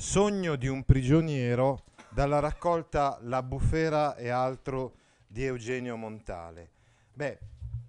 Sogno 0.00 0.54
di 0.54 0.68
un 0.68 0.84
prigioniero 0.84 1.86
dalla 2.08 2.38
raccolta 2.38 3.18
La 3.22 3.42
bufera 3.42 4.14
e 4.14 4.28
altro 4.28 4.94
di 5.26 5.44
Eugenio 5.44 5.96
Montale. 5.96 6.70
Beh, 7.12 7.38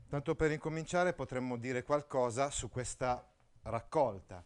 tanto 0.09 0.33
per 0.33 0.49
incominciare 0.49 1.13
potremmo 1.13 1.55
dire 1.55 1.83
qualcosa 1.83 2.49
su 2.49 2.67
questa 2.71 3.23
raccolta. 3.61 4.43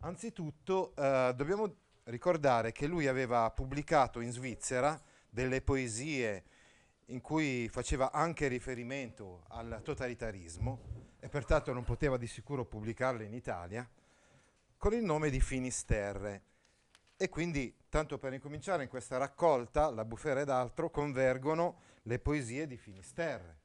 Anzitutto 0.00 0.94
eh, 0.94 1.32
dobbiamo 1.34 1.74
ricordare 2.04 2.70
che 2.70 2.86
lui 2.86 3.06
aveva 3.06 3.50
pubblicato 3.50 4.20
in 4.20 4.30
Svizzera 4.30 5.00
delle 5.30 5.62
poesie 5.62 6.44
in 7.06 7.22
cui 7.22 7.66
faceva 7.70 8.12
anche 8.12 8.46
riferimento 8.46 9.44
al 9.48 9.80
totalitarismo 9.82 10.80
e 11.18 11.30
pertanto 11.30 11.72
non 11.72 11.82
poteva 11.82 12.18
di 12.18 12.26
sicuro 12.26 12.66
pubblicarle 12.66 13.24
in 13.24 13.32
Italia, 13.32 13.88
con 14.76 14.92
il 14.92 15.02
nome 15.02 15.30
di 15.30 15.40
Finisterre. 15.40 16.42
E 17.22 17.28
quindi, 17.28 17.76
tanto 17.90 18.16
per 18.16 18.32
incominciare, 18.32 18.84
in 18.84 18.88
questa 18.88 19.18
raccolta, 19.18 19.90
La 19.90 20.06
bufera 20.06 20.40
ed 20.40 20.48
altro, 20.48 20.88
convergono 20.88 21.80
le 22.04 22.18
poesie 22.18 22.66
di 22.66 22.78
Finisterre. 22.78 23.58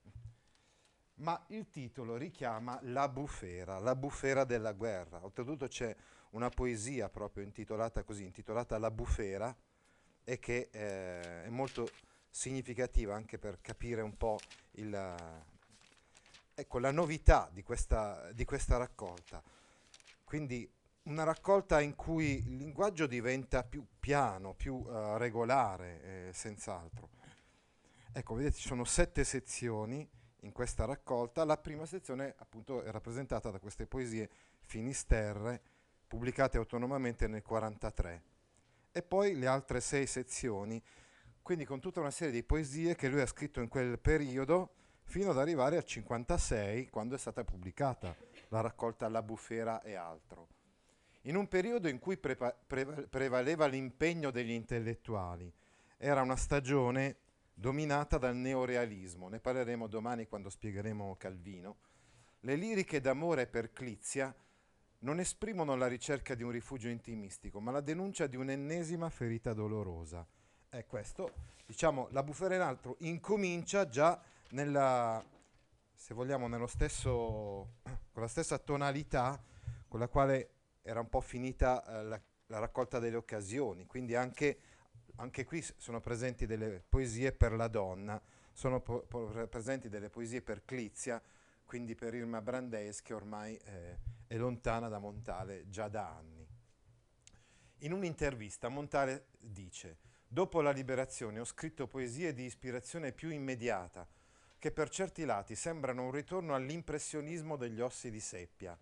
Ma 1.19 1.41
il 1.47 1.69
titolo 1.69 2.17
richiama 2.17 2.77
La 2.81 3.07
bufera, 3.07 3.79
la 3.79 3.95
bufera 3.95 4.43
della 4.43 4.73
guerra. 4.73 5.23
Oltretutto 5.23 5.69
c'è 5.69 5.95
una 6.31 6.49
poesia 6.49 7.07
proprio 7.07 7.45
intitolata 7.45 8.03
così, 8.03 8.25
intitolata 8.25 8.77
La 8.77 8.91
bufera, 8.91 9.55
e 10.25 10.37
che 10.37 10.67
eh, 10.69 11.45
è 11.45 11.49
molto 11.49 11.89
significativa 12.29 13.15
anche 13.15 13.37
per 13.39 13.61
capire 13.61 14.01
un 14.01 14.17
po' 14.17 14.37
il, 14.71 15.15
ecco, 16.53 16.79
la 16.79 16.91
novità 16.91 17.49
di 17.53 17.63
questa, 17.63 18.33
di 18.33 18.43
questa 18.43 18.75
raccolta. 18.75 19.41
Quindi 20.25 20.69
una 21.05 21.23
raccolta 21.23 21.81
in 21.81 21.95
cui 21.95 22.47
il 22.47 22.55
linguaggio 22.57 23.05
diventa 23.05 23.63
più 23.63 23.85
piano, 23.99 24.53
più 24.53 24.75
uh, 24.75 25.17
regolare, 25.17 26.27
eh, 26.29 26.33
senz'altro. 26.33 27.09
Ecco, 28.11 28.33
vedete, 28.33 28.55
ci 28.55 28.67
sono 28.67 28.85
sette 28.85 29.23
sezioni 29.23 30.07
in 30.41 30.51
questa 30.51 30.85
raccolta. 30.85 31.43
La 31.43 31.57
prima 31.57 31.85
sezione 31.85 32.33
appunto 32.37 32.81
è 32.81 32.91
rappresentata 32.91 33.51
da 33.51 33.59
queste 33.59 33.85
poesie 33.85 34.29
Finisterre, 34.61 35.61
pubblicate 36.07 36.57
autonomamente 36.57 37.27
nel 37.27 37.43
1943. 37.45 38.23
E 38.91 39.03
poi 39.03 39.35
le 39.35 39.47
altre 39.47 39.81
sei 39.81 40.07
sezioni, 40.07 40.81
quindi 41.41 41.65
con 41.65 41.79
tutta 41.79 41.99
una 41.99 42.11
serie 42.11 42.33
di 42.33 42.43
poesie 42.43 42.95
che 42.95 43.09
lui 43.09 43.21
ha 43.21 43.27
scritto 43.27 43.59
in 43.59 43.67
quel 43.67 43.99
periodo, 43.99 44.73
fino 45.03 45.29
ad 45.29 45.37
arrivare 45.37 45.75
al 45.77 45.83
1956, 45.85 46.89
quando 46.89 47.13
è 47.13 47.17
stata 47.19 47.43
pubblicata 47.43 48.15
la 48.47 48.61
raccolta 48.61 49.07
La 49.07 49.21
bufera 49.21 49.81
e 49.83 49.93
altro. 49.93 50.54
In 51.27 51.35
un 51.35 51.47
periodo 51.47 51.87
in 51.87 51.97
cui 51.97 52.17
prepa- 52.17 52.55
pre- 52.55 53.07
prevaleva 53.07 53.65
l'impegno 53.65 54.29
degli 54.29 54.51
intellettuali, 54.51 55.51
era 55.97 56.21
una 56.21 56.35
stagione 56.35 57.17
dominata 57.51 58.17
dal 58.17 58.35
neorealismo, 58.35 59.27
ne 59.27 59.39
parleremo 59.39 59.87
domani 59.87 60.27
quando 60.27 60.49
spiegheremo 60.49 61.15
Calvino. 61.17 61.77
Le 62.41 62.55
liriche 62.55 63.01
d'amore 63.01 63.47
per 63.47 63.71
Clizia 63.71 64.33
non 64.99 65.19
esprimono 65.19 65.75
la 65.75 65.87
ricerca 65.87 66.35
di 66.35 66.43
un 66.43 66.51
rifugio 66.51 66.89
intimistico, 66.89 67.59
ma 67.59 67.71
la 67.71 67.81
denuncia 67.81 68.27
di 68.27 68.35
un'ennesima 68.35 69.09
ferita 69.09 69.53
dolorosa. 69.53 70.25
È 70.69 70.85
questo, 70.85 71.31
diciamo, 71.65 72.07
la 72.11 72.21
bufera 72.21 72.53
in 72.53 72.61
altro 72.61 72.97
incomincia 72.99 73.87
già 73.87 74.21
nella, 74.49 75.25
se 75.91 76.13
vogliamo, 76.13 76.47
nello 76.47 76.67
stesso, 76.67 77.09
con 78.11 78.21
la 78.21 78.27
stessa 78.27 78.59
tonalità 78.59 79.41
con 79.87 79.99
la 79.99 80.09
quale 80.09 80.54
era 80.87 80.99
un 80.99 81.09
po' 81.09 81.19
finita 81.19 81.83
eh, 81.83 82.03
la, 82.03 82.21
la, 82.47 82.59
raccolta 82.59 82.99
delle 82.99 83.15
occasioni, 83.15 83.87
quindi 83.87 84.13
anche, 84.13 84.59
anche, 85.15 85.43
qui 85.43 85.65
sono 85.77 85.99
presenti 85.99 86.45
delle 86.45 86.83
poesie 86.87 87.31
per 87.31 87.53
la 87.53 87.67
donna, 87.67 88.21
sono 88.51 88.81
po- 88.81 89.01
po- 89.01 89.47
presenti 89.47 89.89
delle 89.89 90.11
poesie 90.11 90.43
per 90.43 90.63
Clizia, 90.63 91.19
quindi 91.65 91.95
per 91.95 92.13
Irma 92.13 92.39
Brandeis 92.39 93.01
che 93.01 93.15
ormai 93.15 93.57
eh, 93.57 93.97
è 94.27 94.37
lontana 94.37 94.87
da 94.87 94.99
Montale 94.99 95.67
già 95.69 95.87
da 95.87 96.07
anni. 96.07 96.47
In 97.79 97.91
un'intervista 97.91 98.69
Montale 98.69 99.29
dice, 99.39 99.97
dopo 100.27 100.61
la 100.61 100.71
liberazione 100.71 101.39
ho 101.39 101.45
scritto 101.45 101.87
poesie 101.87 102.31
di 102.31 102.43
ispirazione 102.43 103.11
più 103.11 103.31
immediata, 103.31 104.07
che 104.59 104.71
per 104.71 104.89
certi 104.89 105.25
lati 105.25 105.55
sembrano 105.55 106.03
un 106.03 106.11
ritorno 106.11 106.53
all'impressionismo 106.53 107.55
degli 107.55 107.81
ossi 107.81 108.11
di 108.11 108.19
seppia 108.19 108.77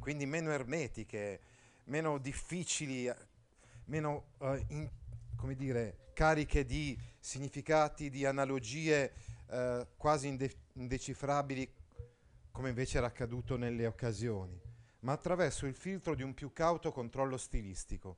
quindi 0.00 0.26
meno 0.26 0.50
ermetiche, 0.50 1.40
meno 1.84 2.18
difficili, 2.18 3.08
meno 3.84 4.32
uh, 4.38 4.56
in, 4.68 4.90
come 5.36 5.54
dire, 5.54 6.08
cariche 6.14 6.64
di 6.64 6.98
significati, 7.20 8.10
di 8.10 8.24
analogie 8.24 9.12
uh, 9.46 9.86
quasi 9.96 10.28
inde- 10.28 10.56
indecifrabili, 10.72 11.70
come 12.50 12.70
invece 12.70 12.98
era 12.98 13.06
accaduto 13.06 13.56
nelle 13.56 13.86
occasioni, 13.86 14.58
ma 15.00 15.12
attraverso 15.12 15.66
il 15.66 15.74
filtro 15.74 16.14
di 16.14 16.22
un 16.22 16.34
più 16.34 16.52
cauto 16.52 16.90
controllo 16.90 17.36
stilistico. 17.36 18.16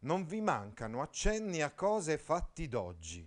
Non 0.00 0.24
vi 0.26 0.40
mancano 0.40 1.00
accenni 1.00 1.62
a 1.62 1.70
cose 1.70 2.18
fatti 2.18 2.68
d'oggi. 2.68 3.26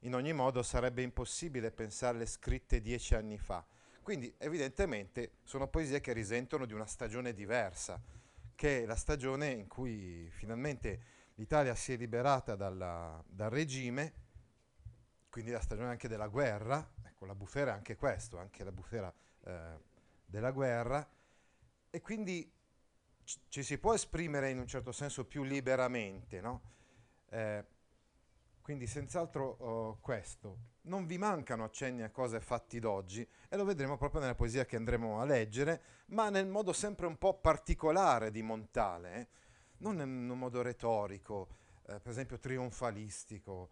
In 0.00 0.14
ogni 0.14 0.32
modo 0.32 0.62
sarebbe 0.62 1.02
impossibile 1.02 1.70
pensarle 1.70 2.26
scritte 2.26 2.80
dieci 2.80 3.14
anni 3.14 3.38
fa 3.38 3.64
quindi 4.04 4.32
evidentemente 4.36 5.38
sono 5.42 5.66
poesie 5.66 6.00
che 6.00 6.12
risentono 6.12 6.66
di 6.66 6.74
una 6.74 6.86
stagione 6.86 7.32
diversa, 7.32 8.00
che 8.54 8.82
è 8.82 8.86
la 8.86 8.96
stagione 8.96 9.50
in 9.50 9.66
cui 9.66 10.28
finalmente 10.30 11.00
l'Italia 11.36 11.74
si 11.74 11.94
è 11.94 11.96
liberata 11.96 12.54
dalla, 12.54 13.20
dal 13.26 13.48
regime, 13.48 14.12
quindi 15.30 15.50
la 15.50 15.60
stagione 15.60 15.88
anche 15.88 16.06
della 16.06 16.28
guerra, 16.28 16.86
ecco 17.02 17.24
la 17.24 17.34
bufera 17.34 17.72
è 17.72 17.74
anche 17.74 17.96
questo, 17.96 18.38
anche 18.38 18.62
la 18.62 18.72
bufera 18.72 19.12
eh, 19.44 19.80
della 20.26 20.50
guerra, 20.50 21.08
e 21.88 22.00
quindi 22.02 22.52
ci 23.48 23.62
si 23.62 23.78
può 23.78 23.94
esprimere 23.94 24.50
in 24.50 24.58
un 24.58 24.66
certo 24.66 24.92
senso 24.92 25.24
più 25.24 25.44
liberamente, 25.44 26.42
no? 26.42 26.60
eh, 27.30 27.64
quindi 28.64 28.86
senz'altro 28.86 29.62
uh, 29.62 30.00
questo. 30.00 30.56
Non 30.84 31.04
vi 31.04 31.18
mancano 31.18 31.64
accenni 31.64 32.00
a 32.00 32.08
cose 32.08 32.40
fatti 32.40 32.78
d'oggi 32.78 33.20
e 33.50 33.56
lo 33.58 33.64
vedremo 33.66 33.98
proprio 33.98 34.22
nella 34.22 34.34
poesia 34.34 34.64
che 34.64 34.76
andremo 34.76 35.20
a 35.20 35.26
leggere, 35.26 35.82
ma 36.06 36.30
nel 36.30 36.46
modo 36.46 36.72
sempre 36.72 37.04
un 37.04 37.18
po' 37.18 37.34
particolare 37.34 38.30
di 38.30 38.40
Montale, 38.40 39.14
eh? 39.16 39.28
non 39.78 40.00
in 40.00 40.30
un 40.30 40.38
modo 40.38 40.62
retorico, 40.62 41.48
eh, 41.88 42.00
per 42.00 42.10
esempio 42.10 42.38
trionfalistico, 42.38 43.68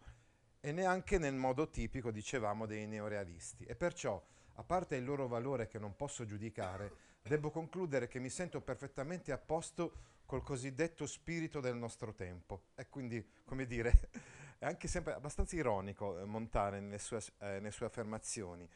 e 0.59 0.71
neanche 0.71 1.17
nel 1.17 1.33
modo 1.33 1.71
tipico, 1.71 2.11
dicevamo, 2.11 2.67
dei 2.67 2.85
neorealisti. 2.85 3.63
E 3.63 3.75
perciò, 3.75 4.23
a 4.53 4.63
parte 4.63 4.95
il 4.95 5.05
loro 5.05 5.27
valore 5.27 5.65
che 5.65 5.79
non 5.79 5.95
posso 5.95 6.23
giudicare, 6.23 6.93
devo 7.23 7.49
concludere 7.49 8.07
che 8.07 8.19
mi 8.19 8.29
sento 8.29 8.61
perfettamente 8.61 9.31
a 9.31 9.39
posto 9.39 10.11
col 10.27 10.43
cosiddetto 10.43 11.07
spirito 11.07 11.59
del 11.59 11.77
nostro 11.77 12.13
tempo. 12.13 12.65
E 12.75 12.87
quindi, 12.89 13.27
come 13.43 13.65
dire 13.65 14.09
è 14.63 14.65
anche 14.65 14.87
sempre 14.87 15.13
abbastanza 15.13 15.57
ironico 15.57 16.17
eh, 16.17 16.23
Montale 16.23 16.79
nelle 16.79 16.97
sue, 16.97 17.17
eh, 17.39 17.59
nelle 17.59 17.71
sue, 17.71 17.85
affermazioni, 17.85 18.67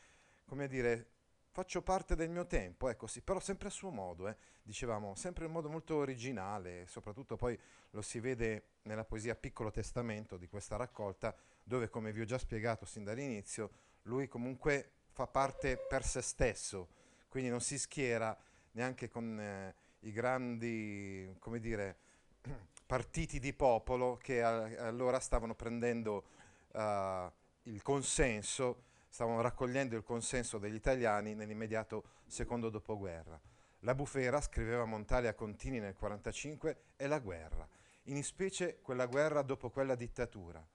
come 0.43 0.65
a 0.65 0.67
dire 0.67 1.11
faccio 1.49 1.81
parte 1.81 2.15
del 2.15 2.29
mio 2.29 2.45
tempo, 2.45 2.89
ecco 2.89 3.07
sì, 3.07 3.21
però 3.21 3.39
sempre 3.39 3.69
a 3.69 3.71
suo 3.71 3.89
modo, 3.89 4.27
eh, 4.27 4.35
dicevamo, 4.61 5.15
sempre 5.15 5.45
in 5.45 5.51
modo 5.51 5.69
molto 5.69 5.95
originale, 5.95 6.85
soprattutto 6.87 7.37
poi 7.37 7.57
lo 7.91 8.01
si 8.01 8.19
vede 8.19 8.63
nella 8.83 9.05
poesia 9.05 9.33
Piccolo 9.33 9.71
Testamento 9.71 10.35
di 10.35 10.47
questa 10.49 10.75
raccolta, 10.75 11.33
dove 11.63 11.89
come 11.89 12.11
vi 12.11 12.19
ho 12.19 12.25
già 12.25 12.37
spiegato 12.37 12.85
sin 12.85 13.05
dall'inizio, 13.05 13.71
lui 14.03 14.27
comunque 14.27 14.91
fa 15.13 15.25
parte 15.25 15.77
per 15.77 16.03
se 16.03 16.21
stesso, 16.21 16.89
quindi 17.29 17.49
non 17.49 17.61
si 17.61 17.79
schiera 17.79 18.37
neanche 18.71 19.07
con 19.07 19.39
eh, 19.39 19.73
i 20.01 20.11
grandi, 20.11 21.33
come 21.39 21.59
dire, 21.59 21.97
partiti 22.87 23.37
di 23.39 23.53
popolo 23.53 24.15
che 24.15 24.41
a, 24.41 24.63
allora 24.85 25.19
stavano 25.19 25.53
prendendo 25.53 26.23
uh, 26.71 27.29
il 27.63 27.81
consenso, 27.83 28.83
stavano 29.09 29.41
raccogliendo 29.41 29.95
il 29.95 30.03
consenso 30.03 30.57
degli 30.57 30.75
italiani 30.75 31.35
nell'immediato 31.35 32.05
secondo 32.25 32.69
dopoguerra. 32.69 33.39
La 33.81 33.93
bufera, 33.93 34.41
scriveva 34.41 34.85
Montale 34.85 35.27
a 35.27 35.33
Contini 35.33 35.79
nel 35.79 35.95
1945, 35.99 36.93
è 36.95 37.05
la 37.05 37.19
guerra. 37.19 37.67
in 38.03 38.23
specie 38.23 38.79
quella 38.81 39.05
guerra 39.05 39.41
dopo 39.41 39.69
quella 39.69 39.93
dittatura, 39.93 40.65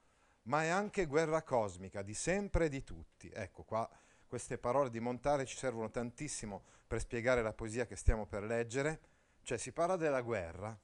ma 0.45 0.65
è 0.65 0.69
anche 0.69 1.07
guerra 1.07 1.43
cosmica 1.43 2.03
di 2.03 2.13
sempre 2.13 2.67
e 2.67 2.69
di 2.69 2.85
tutti. 2.85 3.31
Ecco 3.33 3.63
qua, 3.63 3.89
queste 4.27 4.59
parole 4.59 4.91
di 4.91 5.01
Montale 5.01 5.47
ci 5.47 5.57
servono 5.57 5.91
tantissimo 5.91 6.63
per 6.87 7.01
spiegare 7.01 7.41
la 7.41 7.55
poesia 7.55 7.87
che 7.87 7.97
stiamo 7.97 8.27
per 8.27 8.43
leggere, 8.43 9.01
cioè 9.43 9.57
si 9.57 9.73
parla 9.73 9.97
della 9.97 10.21
guerra, 10.21 10.79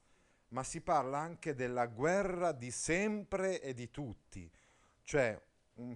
ma 0.49 0.63
si 0.63 0.81
parla 0.81 1.19
anche 1.19 1.55
della 1.55 1.87
guerra 1.87 2.53
di 2.53 2.71
sempre 2.71 3.61
e 3.61 3.75
di 3.75 3.91
tutti, 3.91 4.51
cioè 5.03 5.41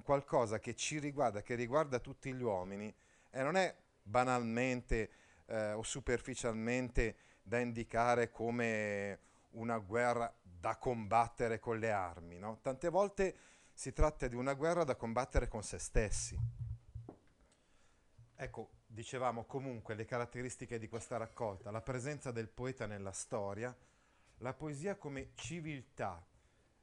qualcosa 0.02 0.58
che 0.58 0.74
ci 0.74 0.98
riguarda, 0.98 1.42
che 1.42 1.54
riguarda 1.54 1.98
tutti 1.98 2.32
gli 2.32 2.42
uomini 2.42 2.94
e 3.30 3.42
non 3.42 3.56
è 3.56 3.74
banalmente 4.02 5.10
eh, 5.46 5.72
o 5.72 5.82
superficialmente 5.82 7.16
da 7.42 7.58
indicare 7.58 8.30
come 8.30 9.18
una 9.52 9.78
guerra 9.78 10.32
da 10.42 10.76
combattere 10.76 11.58
con 11.58 11.78
le 11.78 11.90
armi. 11.90 12.38
No? 12.38 12.58
Tante 12.62 12.88
volte 12.88 13.36
si 13.72 13.92
tratta 13.92 14.28
di 14.28 14.36
una 14.36 14.54
guerra 14.54 14.84
da 14.84 14.94
combattere 14.94 15.48
con 15.48 15.62
se 15.62 15.78
stessi. 15.78 16.38
Ecco, 18.34 18.70
dicevamo 18.86 19.44
comunque 19.44 19.94
le 19.94 20.04
caratteristiche 20.04 20.78
di 20.78 20.88
questa 20.88 21.16
raccolta, 21.16 21.70
la 21.70 21.80
presenza 21.80 22.30
del 22.30 22.48
poeta 22.48 22.86
nella 22.86 23.12
storia, 23.12 23.74
la 24.42 24.52
poesia 24.52 24.96
come 24.96 25.30
civiltà, 25.34 26.24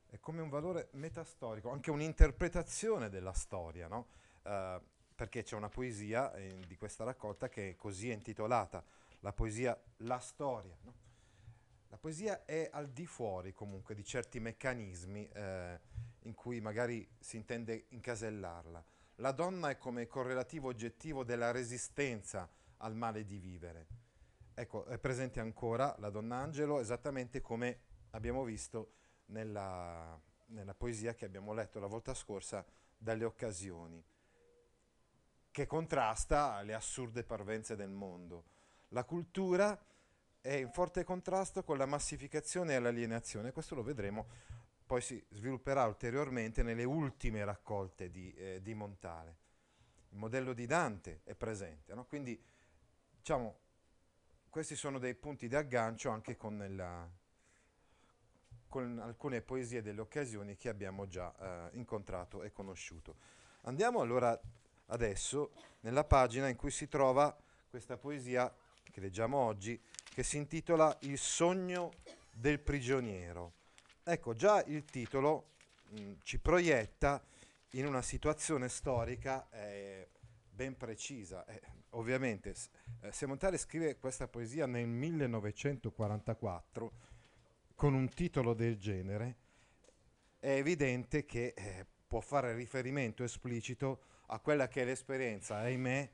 è 0.07 0.17
come 0.19 0.41
un 0.41 0.49
valore 0.49 0.89
metastorico, 0.93 1.69
anche 1.69 1.91
un'interpretazione 1.91 3.09
della 3.09 3.33
storia, 3.33 3.87
no? 3.87 4.07
uh, 4.43 4.81
perché 5.13 5.43
c'è 5.43 5.55
una 5.55 5.69
poesia 5.69 6.33
eh, 6.33 6.63
di 6.65 6.77
questa 6.77 7.03
raccolta 7.03 7.49
che 7.49 7.71
è 7.71 7.75
così 7.75 8.09
intitolata, 8.09 8.83
la 9.19 9.33
poesia 9.33 9.77
La 9.97 10.19
storia. 10.19 10.77
No? 10.81 11.07
La 11.89 11.97
poesia 11.97 12.45
è 12.45 12.69
al 12.71 12.89
di 12.89 13.05
fuori 13.05 13.51
comunque 13.51 13.95
di 13.95 14.05
certi 14.05 14.39
meccanismi 14.39 15.27
eh, 15.27 15.79
in 16.21 16.35
cui 16.35 16.61
magari 16.61 17.05
si 17.19 17.35
intende 17.35 17.87
incasellarla. 17.89 18.83
La 19.15 19.31
donna 19.31 19.69
è 19.69 19.77
come 19.77 20.07
correlativo 20.07 20.69
oggettivo 20.69 21.23
della 21.23 21.51
resistenza 21.51 22.47
al 22.77 22.95
male 22.95 23.25
di 23.25 23.39
vivere. 23.39 23.87
Ecco, 24.59 24.83
è 24.87 24.97
presente 24.97 25.39
ancora 25.39 25.95
la 25.99 26.09
donna 26.09 26.35
angelo 26.35 26.81
esattamente 26.81 27.39
come 27.39 27.79
abbiamo 28.09 28.43
visto 28.43 28.95
nella, 29.27 30.19
nella 30.47 30.73
poesia 30.73 31.15
che 31.15 31.23
abbiamo 31.23 31.53
letto 31.53 31.79
la 31.79 31.87
volta 31.87 32.13
scorsa 32.13 32.65
dalle 32.97 33.23
occasioni, 33.23 34.03
che 35.49 35.65
contrasta 35.65 36.61
le 36.63 36.73
assurde 36.73 37.23
parvenze 37.23 37.77
del 37.77 37.89
mondo. 37.89 38.43
La 38.89 39.05
cultura 39.05 39.81
è 40.41 40.55
in 40.55 40.71
forte 40.71 41.05
contrasto 41.05 41.63
con 41.63 41.77
la 41.77 41.85
massificazione 41.85 42.75
e 42.75 42.79
l'alienazione, 42.79 43.53
questo 43.53 43.75
lo 43.75 43.81
vedremo, 43.81 44.27
poi 44.85 44.99
si 44.99 45.25
svilupperà 45.29 45.85
ulteriormente 45.85 46.63
nelle 46.63 46.83
ultime 46.83 47.45
raccolte 47.45 48.09
di, 48.09 48.33
eh, 48.33 48.61
di 48.61 48.73
Montale. 48.73 49.37
Il 50.09 50.17
modello 50.17 50.51
di 50.51 50.65
Dante 50.65 51.21
è 51.23 51.33
presente, 51.33 51.93
no? 51.93 52.03
quindi 52.03 52.37
diciamo, 53.09 53.67
questi 54.49 54.75
sono 54.75 54.99
dei 54.99 55.15
punti 55.15 55.47
di 55.47 55.55
aggancio 55.55 56.09
anche 56.09 56.35
con, 56.35 56.65
la, 56.75 57.07
con 58.67 58.99
alcune 58.99 59.41
poesie 59.41 59.81
delle 59.81 60.01
occasioni 60.01 60.55
che 60.55 60.69
abbiamo 60.69 61.07
già 61.07 61.33
eh, 61.71 61.77
incontrato 61.77 62.43
e 62.43 62.51
conosciuto. 62.51 63.15
Andiamo 63.61 64.01
allora 64.01 64.39
adesso 64.87 65.51
nella 65.81 66.03
pagina 66.03 66.47
in 66.47 66.55
cui 66.55 66.71
si 66.71 66.87
trova 66.87 67.35
questa 67.69 67.97
poesia 67.97 68.51
che 68.83 68.99
leggiamo 68.99 69.37
oggi, 69.37 69.79
che 70.03 70.23
si 70.23 70.37
intitola 70.37 70.97
Il 71.01 71.19
sogno 71.19 71.91
del 72.31 72.59
prigioniero. 72.59 73.53
Ecco, 74.03 74.33
già 74.33 74.63
il 74.63 74.83
titolo 74.85 75.51
mh, 75.89 76.13
ci 76.23 76.39
proietta 76.39 77.21
in 77.73 77.85
una 77.85 78.01
situazione 78.01 78.67
storica 78.67 79.47
eh, 79.51 80.09
ben 80.49 80.75
precisa. 80.75 81.45
Eh, 81.45 81.61
ovviamente, 81.91 82.53
eh, 83.01 83.11
se 83.11 83.25
Montale 83.25 83.57
scrive 83.57 83.97
questa 83.97 84.27
poesia 84.27 84.65
nel 84.65 84.87
1944 84.87 86.91
con 87.75 87.93
un 87.93 88.09
titolo 88.09 88.53
del 88.53 88.77
genere, 88.77 89.37
è 90.39 90.51
evidente 90.51 91.25
che 91.25 91.53
eh, 91.55 91.85
può 92.07 92.19
fare 92.19 92.53
riferimento 92.53 93.23
esplicito 93.23 94.03
a 94.27 94.39
quella 94.39 94.67
che 94.67 94.81
è 94.81 94.85
l'esperienza, 94.85 95.57
ahimè, 95.57 96.09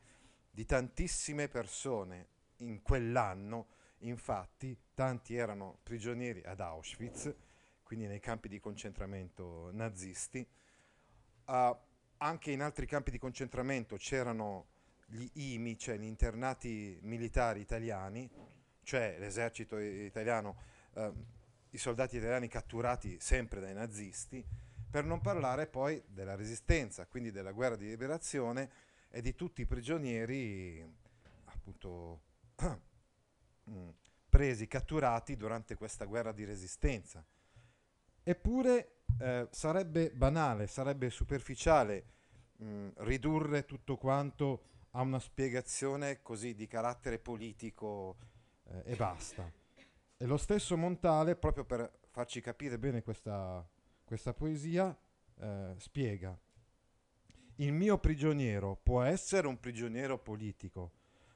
di 0.51 0.65
tantissime 0.65 1.47
persone 1.47 2.27
in 2.57 2.81
quell'anno, 2.81 3.67
infatti, 3.99 4.77
tanti 4.93 5.35
erano 5.35 5.79
prigionieri 5.83 6.41
ad 6.45 6.61
Auschwitz, 6.61 7.33
quindi 7.83 8.07
nei 8.07 8.19
campi 8.19 8.47
di 8.47 8.59
concentramento 8.59 9.69
nazisti. 9.73 10.47
Uh, 11.45 11.77
anche 12.17 12.51
in 12.51 12.61
altri 12.61 12.85
campi 12.85 13.11
di 13.11 13.17
concentramento 13.17 13.97
c'erano 13.97 14.67
gli 15.05 15.29
IMI, 15.33 15.77
cioè 15.77 15.97
gli 15.97 16.05
internati 16.05 16.97
militari 17.01 17.61
italiani, 17.61 18.29
cioè 18.83 19.15
l'esercito 19.19 19.77
italiano, 19.77 20.57
uh, 20.93 21.13
i 21.71 21.77
soldati 21.77 22.17
italiani 22.17 22.47
catturati 22.47 23.17
sempre 23.19 23.59
dai 23.59 23.73
nazisti, 23.73 24.43
per 24.89 25.03
non 25.03 25.21
parlare 25.21 25.67
poi 25.67 26.01
della 26.07 26.35
resistenza, 26.35 27.05
quindi 27.05 27.31
della 27.31 27.51
guerra 27.51 27.75
di 27.75 27.87
liberazione 27.87 28.69
e 29.09 29.21
di 29.21 29.35
tutti 29.35 29.61
i 29.61 29.65
prigionieri 29.65 30.83
appunto 31.45 32.21
Mm, 33.69 33.89
presi, 34.29 34.67
catturati 34.67 35.35
durante 35.35 35.75
questa 35.75 36.05
guerra 36.05 36.31
di 36.31 36.43
resistenza. 36.45 37.25
Eppure 38.21 38.97
eh, 39.19 39.47
sarebbe 39.49 40.11
banale, 40.11 40.67
sarebbe 40.67 41.09
superficiale 41.09 42.05
mh, 42.57 42.65
mm, 42.65 42.87
ridurre 42.97 43.65
tutto 43.65 43.97
quanto 43.97 44.73
a 44.95 45.01
una 45.01 45.19
spiegazione 45.19 46.21
così 46.21 46.55
di 46.55 46.67
carattere 46.67 47.19
politico 47.19 48.17
eh, 48.63 48.93
e 48.93 48.95
basta. 48.95 49.49
E 50.17 50.25
lo 50.25 50.37
stesso 50.37 50.77
Montale, 50.77 51.35
proprio 51.35 51.65
per 51.65 51.99
farci 52.11 52.39
capire 52.39 52.79
bene 52.79 53.03
questa, 53.03 53.67
questa 54.05 54.33
poesia, 54.33 54.97
eh, 55.37 55.73
spiega. 55.77 56.37
Il 57.55 57.73
mio 57.73 57.97
prigioniero 57.97 58.79
può 58.81 59.01
essere 59.01 59.47
un 59.47 59.59
prigioniero 59.59 60.17
politico, 60.17 60.91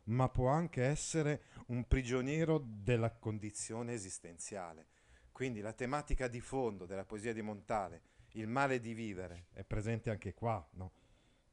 ma 0.06 0.30
può 0.30 0.48
anche 0.48 0.84
essere 0.84 1.44
un 1.68 1.86
prigioniero 1.86 2.64
della 2.66 3.12
condizione 3.12 3.94
esistenziale. 3.94 4.88
Quindi 5.34 5.60
la 5.60 5.74
tematica 5.74 6.30
di 6.30 6.40
fondo 6.40 6.86
della 6.86 7.06
poesia 7.06 7.34
di 7.34 7.42
Montale, 7.42 8.02
il 8.34 8.48
male 8.48 8.80
di 8.80 8.94
vivere, 8.94 9.48
è 9.52 9.64
presente 9.66 10.10
anche 10.10 10.34
qua. 10.34 10.66
No? 10.72 10.92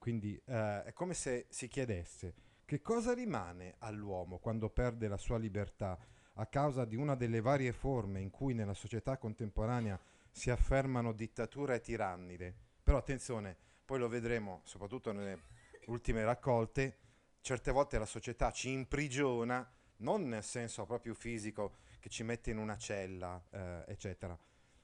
Quindi 0.06 0.40
eh, 0.44 0.84
è 0.84 0.92
come 0.92 1.14
se 1.14 1.46
si 1.48 1.66
chiedesse 1.66 2.34
che 2.64 2.80
cosa 2.80 3.12
rimane 3.12 3.74
all'uomo 3.78 4.38
quando 4.38 4.70
perde 4.70 5.08
la 5.08 5.16
sua 5.16 5.36
libertà 5.36 5.98
a 6.34 6.46
causa 6.46 6.84
di 6.84 6.94
una 6.94 7.16
delle 7.16 7.40
varie 7.40 7.72
forme 7.72 8.20
in 8.20 8.30
cui 8.30 8.54
nella 8.54 8.72
società 8.72 9.18
contemporanea 9.18 9.98
si 10.30 10.48
affermano 10.48 11.10
dittature 11.10 11.80
tirannide. 11.80 12.54
Però 12.84 12.98
attenzione, 12.98 13.56
poi 13.84 13.98
lo 13.98 14.06
vedremo 14.06 14.60
soprattutto 14.62 15.10
nelle 15.10 15.40
ultime 15.86 16.22
raccolte, 16.22 16.98
certe 17.40 17.72
volte 17.72 17.98
la 17.98 18.06
società 18.06 18.52
ci 18.52 18.70
imprigiona, 18.70 19.68
non 19.96 20.28
nel 20.28 20.44
senso 20.44 20.86
proprio 20.86 21.14
fisico 21.14 21.78
che 21.98 22.10
ci 22.10 22.22
mette 22.22 22.52
in 22.52 22.58
una 22.58 22.76
cella, 22.76 23.44
eh, 23.50 23.82
eccetera, 23.88 24.38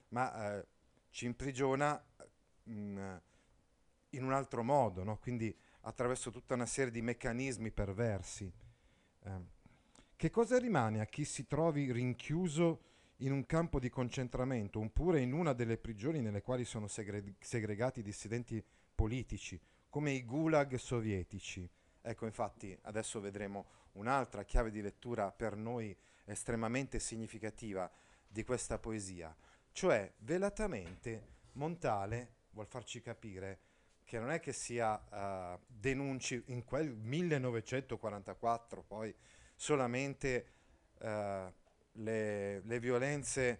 ma 0.09 0.57
eh, 0.57 0.67
ci 1.11 1.23
imprigiona 1.27 1.93
mh, 2.63 2.73
mm, 2.73 3.15
in 4.13 4.23
un 4.23 4.33
altro 4.33 4.63
modo, 4.63 5.03
no? 5.03 5.17
quindi 5.17 5.55
attraverso 5.81 6.31
tutta 6.31 6.53
una 6.53 6.65
serie 6.65 6.91
di 6.91 7.01
meccanismi 7.01 7.71
perversi. 7.71 8.51
Eh, 9.23 9.61
che 10.15 10.29
cosa 10.29 10.57
rimane 10.57 11.01
a 11.01 11.05
chi 11.05 11.25
si 11.25 11.45
trovi 11.47 11.91
rinchiuso 11.91 12.91
in 13.17 13.31
un 13.31 13.45
campo 13.45 13.79
di 13.79 13.89
concentramento 13.89 14.79
oppure 14.79 15.21
in 15.21 15.33
una 15.33 15.53
delle 15.53 15.77
prigioni 15.77 16.21
nelle 16.21 16.41
quali 16.41 16.65
sono 16.65 16.87
segre- 16.87 17.35
segregati 17.39 18.01
dissidenti 18.01 18.63
politici, 18.95 19.59
come 19.89 20.11
i 20.11 20.23
gulag 20.23 20.75
sovietici? 20.75 21.69
Ecco, 22.01 22.25
infatti, 22.25 22.77
adesso 22.83 23.19
vedremo 23.19 23.65
un'altra 23.93 24.43
chiave 24.43 24.71
di 24.71 24.81
lettura 24.81 25.31
per 25.31 25.55
noi 25.55 25.95
estremamente 26.25 26.99
significativa 26.99 27.89
di 28.27 28.43
questa 28.43 28.79
poesia, 28.79 29.35
cioè 29.71 30.11
velatamente 30.19 31.31
Montale 31.53 32.35
vuol 32.51 32.67
farci 32.67 33.01
capire 33.01 33.59
che 34.13 34.19
non 34.19 34.29
è 34.29 34.39
che 34.39 34.53
sia 34.53 34.93
uh, 34.93 35.59
denunci 35.65 36.39
in 36.49 36.63
quel 36.63 36.93
1944 36.93 38.83
poi 38.83 39.11
solamente 39.55 40.45
uh, 40.99 41.51
le, 41.93 42.59
le, 42.59 42.79
violenze 42.79 43.59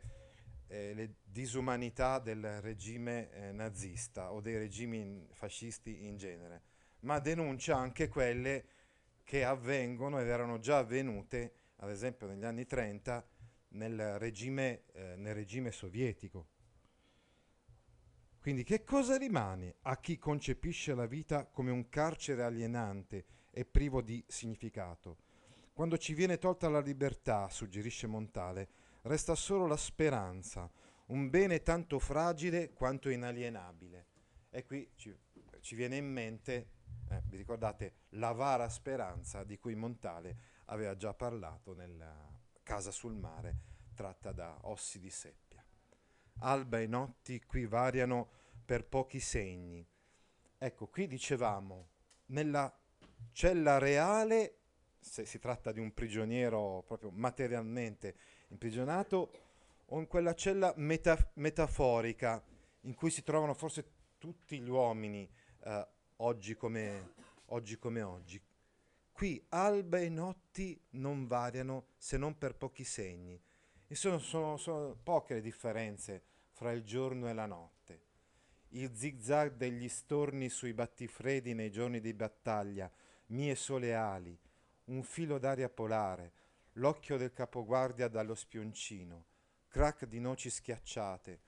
e 0.68 0.94
le 0.94 1.16
disumanità 1.24 2.20
del 2.20 2.62
regime 2.62 3.32
eh, 3.32 3.52
nazista 3.52 4.32
o 4.32 4.42
dei 4.42 4.60
regimi 4.60 5.28
fascisti 5.32 6.06
in 6.06 6.18
genere, 6.18 6.62
ma 7.00 7.18
denuncia 7.18 7.76
anche 7.76 8.08
quelle 8.08 8.66
che 9.24 9.44
avvengono 9.44 10.20
ed 10.20 10.28
erano 10.28 10.60
già 10.60 10.78
avvenute, 10.78 11.54
ad 11.78 11.90
esempio 11.90 12.28
negli 12.28 12.46
anni 12.46 12.68
30, 12.68 13.26
nel 13.70 14.20
regime, 14.20 14.84
eh, 14.94 15.16
nel 15.16 15.34
regime 15.34 15.72
sovietico. 15.72 16.50
Quindi 18.44 18.66
che 18.66 18.84
cosa 18.84 19.16
rimane 19.16 19.76
a 19.84 19.98
chi 20.02 20.18
concepisce 20.18 20.94
la 20.94 21.06
vita 21.06 21.46
come 21.46 21.72
un 21.72 21.88
carcere 21.88 22.44
alienante 22.44 23.26
e 23.50 23.64
privo 23.64 24.02
di 24.02 24.22
significato? 24.28 25.16
Quando 25.72 25.98
ci 25.98 26.14
viene 26.14 26.38
tolta 26.38 26.68
la 26.68 26.82
libertà, 26.82 27.48
suggerisce 27.48 28.06
Montale, 28.06 28.68
resta 29.04 29.34
solo 29.34 29.66
la 29.66 29.78
speranza, 29.78 30.70
un 31.06 31.30
bene 31.30 31.62
tanto 31.62 32.00
fragile 32.00 32.74
quanto 32.74 33.08
inalienabile. 33.08 34.08
E 34.50 34.66
qui 34.66 34.92
ci, 34.96 35.18
ci 35.62 35.76
viene 35.76 35.96
in 35.96 36.12
mente, 36.12 36.68
eh, 37.12 37.22
vi 37.28 37.38
ricordate, 37.38 37.94
l'avara 38.10 38.68
speranza 38.68 39.46
di 39.46 39.58
cui 39.58 39.74
Montale 39.74 40.38
aveva 40.66 40.98
già 40.98 41.14
parlato 41.14 41.74
nella 41.74 42.30
Casa 42.62 42.92
sul 42.92 43.16
mare, 43.16 43.60
tratta 43.94 44.34
da 44.34 44.58
Ossi 44.64 45.00
di 45.00 45.10
Seppia. 45.10 45.43
Alba 46.40 46.80
e 46.80 46.88
notti 46.88 47.42
qui 47.46 47.66
variano 47.66 48.30
per 48.66 48.86
pochi 48.86 49.20
segni. 49.20 49.86
Ecco, 50.58 50.88
qui 50.88 51.08
dicevamo, 51.08 51.88
nella 52.28 52.74
cella 53.32 53.78
reale, 53.78 54.58
se 55.00 55.26
si 55.26 55.40
tratta 55.40 55.72
di 55.72 55.80
un 55.80 55.94
prigioniero 55.94 56.84
proprio 56.88 57.12
materialmente 57.12 58.16
imprigionato, 58.50 59.32
o 59.88 60.00
in 60.00 60.08
quella 60.08 60.34
cella 60.34 60.74
meta- 60.78 61.32
metaforica 61.36 62.44
in 62.82 62.96
cui 62.96 63.10
si 63.10 63.24
trovano 63.24 63.54
forse 63.54 63.92
tutti 64.18 64.60
gli 64.60 64.70
uomini 64.70 65.30
eh, 65.66 65.88
oggi, 66.18 66.56
come, 66.56 67.14
oggi 67.48 67.78
come 67.78 68.02
oggi. 68.02 68.42
Qui 69.12 69.46
alba 69.50 70.00
e 70.00 70.10
notti 70.10 70.80
non 70.92 71.28
variano 71.28 71.88
se 71.98 72.18
non 72.18 72.38
per 72.38 72.56
pochi 72.56 72.84
segni. 72.84 73.40
E 73.94 73.96
sono, 73.96 74.18
sono, 74.18 74.58
sono 74.58 74.98
poche 75.04 75.36
le 75.36 75.42
differenze 75.42 76.24
fra 76.54 76.72
il 76.72 76.84
giorno 76.84 77.30
e 77.30 77.34
la 77.34 77.46
notte. 77.46 78.02
Il 78.70 78.90
zigzag 78.96 79.54
degli 79.54 79.88
storni 79.88 80.50
sui 80.50 80.74
battifredi 80.74 81.54
nei 81.54 81.70
giorni 81.70 82.00
di 82.02 82.12
battaglia, 82.16 82.92
mie 83.28 83.54
sole 83.54 83.94
ali, 83.94 84.36
un 84.86 85.04
filo 85.04 85.38
d'aria 85.38 85.70
polare, 85.70 86.32
l'occhio 86.74 87.18
del 87.18 87.34
capoguardia 87.34 88.08
dallo 88.08 88.34
spioncino, 88.34 89.26
crack 89.68 90.08
di 90.08 90.20
noci 90.20 90.50
schiacciate, 90.50 91.42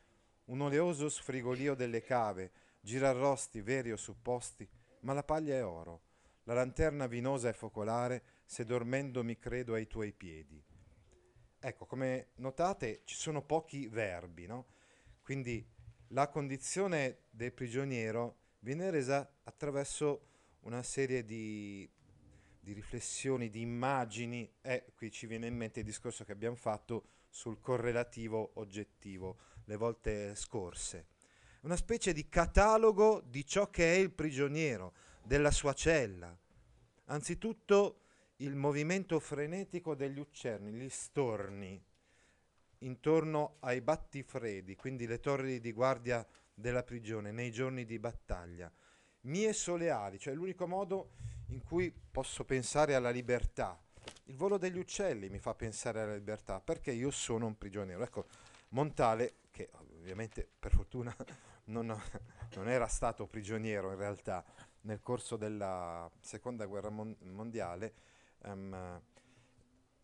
un 0.46 0.62
oleoso 0.62 1.10
sfrigolio 1.10 1.74
delle 1.74 2.04
cave, 2.04 2.52
girarrosti 2.80 3.62
veri 3.62 3.92
o 3.92 3.98
supposti, 3.98 4.70
ma 5.00 5.14
la 5.14 5.24
paglia 5.24 5.56
è 5.56 5.66
oro, 5.66 6.02
la 6.44 6.54
lanterna 6.54 7.08
vinosa 7.08 7.50
e 7.50 7.54
focolare, 7.54 8.22
se 8.46 8.66
dormendo 8.66 9.24
mi 9.24 9.36
credo 9.40 9.74
ai 9.74 9.88
tuoi 9.88 10.14
piedi. 10.14 10.64
Ecco, 11.68 11.88
come 11.88 12.28
notate 12.36 13.02
ci 13.06 13.16
sono 13.16 13.42
pochi 13.42 13.88
verbi, 13.88 14.46
no? 14.46 14.68
Quindi 15.24 15.68
la 16.10 16.30
condizione 16.30 17.22
del 17.32 17.54
prigioniero 17.54 18.36
viene 18.60 18.92
resa 18.92 19.28
attraverso 19.42 20.28
una 20.60 20.84
serie 20.84 21.26
di, 21.26 21.90
di 22.60 22.72
riflessioni, 22.72 23.50
di 23.50 23.62
immagini, 23.62 24.48
e 24.62 24.86
qui 24.94 25.10
ci 25.10 25.26
viene 25.26 25.48
in 25.48 25.56
mente 25.56 25.80
il 25.80 25.88
discorso 25.88 26.24
che 26.24 26.34
abbiamo 26.34 26.56
fatto 26.56 27.08
sul 27.30 27.60
correlativo 27.60 28.52
oggettivo 28.60 29.40
le 29.64 29.76
volte 29.76 30.36
scorse. 30.36 31.08
Una 31.62 31.78
specie 31.78 32.14
di 32.14 32.30
catalogo 32.30 33.22
di 33.22 33.44
ciò 33.44 33.72
che 33.72 33.92
è 33.92 33.98
il 33.98 34.12
prigioniero, 34.12 34.94
della 35.24 35.50
sua 35.50 35.74
cella. 35.74 36.38
Anzitutto 37.06 38.02
il 38.38 38.56
movimento 38.56 39.20
frenetico 39.20 39.96
degli 39.96 40.20
uccelli, 40.20 40.72
gli 40.72 40.90
storni, 40.90 41.82
intorno 42.80 43.58
ai 43.62 43.82
battifredi, 43.82 44.76
quindi 44.76 45.08
le 45.08 45.20
torri 45.20 45.60
di 45.60 45.72
guardia 45.72 46.26
della 46.54 46.84
prigione, 46.84 47.32
nei 47.32 47.52
giorni 47.52 47.86
di 47.86 47.98
battaglia. 48.00 48.72
Mie 49.22 49.54
soleali, 49.54 50.20
cioè 50.20 50.34
l'unico 50.34 50.68
modo 50.68 51.12
in 51.48 51.64
cui 51.64 51.92
posso 51.92 52.44
pensare 52.44 52.96
alla 52.96 53.10
libertà. 53.10 53.80
Il 54.26 54.36
volo 54.36 54.58
degli 54.58 54.78
uccelli 54.78 55.30
mi 55.30 55.40
fa 55.40 55.56
pensare 55.56 56.02
alla 56.02 56.14
libertà, 56.14 56.60
perché 56.60 56.92
io 56.92 57.12
sono 57.12 57.46
un 57.46 57.58
prigioniero. 57.58 58.04
Ecco, 58.04 58.28
Montale, 58.70 59.36
che 59.52 59.70
ovviamente 60.00 60.48
per 60.60 60.74
fortuna 60.74 61.16
non, 61.66 61.98
non 62.56 62.68
era 62.68 62.88
stato 62.88 63.26
prigioniero 63.26 63.92
in 63.92 63.98
realtà, 63.98 64.44
nel 64.82 65.00
corso 65.00 65.38
della 65.38 66.10
seconda 66.20 66.66
guerra 66.66 66.90
mon- 66.90 67.16
mondiale, 67.22 67.94
um, 68.46 69.02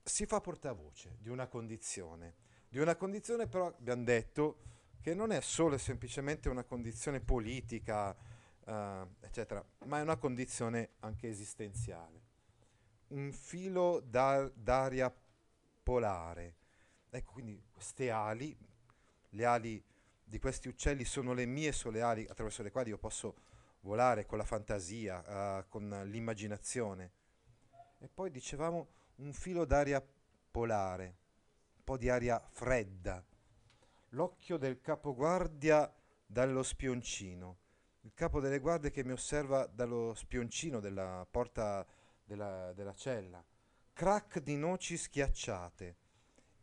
si 0.04 0.26
fa 0.26 0.42
portavoce 0.42 1.18
di 1.20 1.30
una 1.30 1.48
condizione, 1.48 2.36
di 2.68 2.80
una 2.80 2.96
condizione 2.96 3.48
però 3.48 3.68
abbiamo 3.68 4.04
detto 4.04 4.58
che 5.02 5.14
non 5.14 5.32
è 5.32 5.42
solo 5.42 5.76
e 5.76 5.80
semplicemente 5.80 6.48
una 6.48 6.64
condizione 6.64 7.20
politica, 7.20 8.16
uh, 8.66 9.08
eccetera, 9.20 9.66
ma 9.86 10.00
è 10.00 10.02
una 10.02 10.18
condizione 10.18 10.92
anche 11.00 11.28
esistenziale. 11.28 12.30
Un 13.08 13.32
filo 13.32 14.00
d'ar- 14.00 14.52
d'aria 14.54 15.14
polare. 15.84 16.56
Ecco, 17.10 17.34
quindi 17.34 17.62
queste 17.72 18.12
ali, 18.12 18.56
le 19.30 19.46
ali 19.46 19.84
di 20.24 20.40
questi 20.40 20.68
uccelli 20.68 21.04
sono 21.04 21.34
le 21.34 21.46
mie 21.46 21.72
sole 21.72 22.02
ali 22.02 22.26
attraverso 22.30 22.64
le 22.64 22.72
quali 22.72 22.90
io 22.90 22.98
posso 22.98 23.36
volare 23.82 24.26
con 24.26 24.38
la 24.38 24.46
fantasia, 24.46 25.60
uh, 25.60 25.68
con 25.68 26.04
l'immaginazione. 26.06 27.12
E 28.04 28.10
poi 28.10 28.32
dicevamo 28.32 28.88
un 29.18 29.32
filo 29.32 29.64
d'aria 29.64 30.04
polare, 30.50 31.06
un 31.76 31.84
po' 31.84 31.98
di 31.98 32.10
aria 32.10 32.40
fredda, 32.50 33.24
l'occhio 34.10 34.58
del 34.58 34.82
capoguardia 34.82 35.94
dallo 36.26 36.64
spioncino, 36.64 37.58
il 38.02 38.12
capo 38.16 38.40
delle 38.40 38.58
guardie 38.58 38.90
che 38.90 39.04
mi 39.04 39.12
osserva 39.12 39.68
dallo 39.68 40.16
spioncino 40.16 40.80
della 40.80 41.28
porta 41.30 41.86
della, 42.24 42.74
della 42.74 42.96
cella, 42.96 43.46
crack 43.94 44.40
di 44.40 44.56
noci 44.58 44.98
schiacciate, 44.98 45.96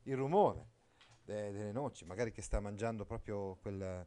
il 0.03 0.17
rumore 0.17 0.67
de, 1.23 1.53
delle 1.53 1.71
noci, 1.71 2.05
magari 2.05 2.33
che 2.33 2.43
sta 2.43 2.59
mangiando 2.59 3.05
proprio 3.05 3.55
quel, 3.63 4.05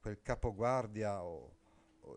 quel 0.00 0.22
capoguardia 0.22 1.24
o 1.24 1.56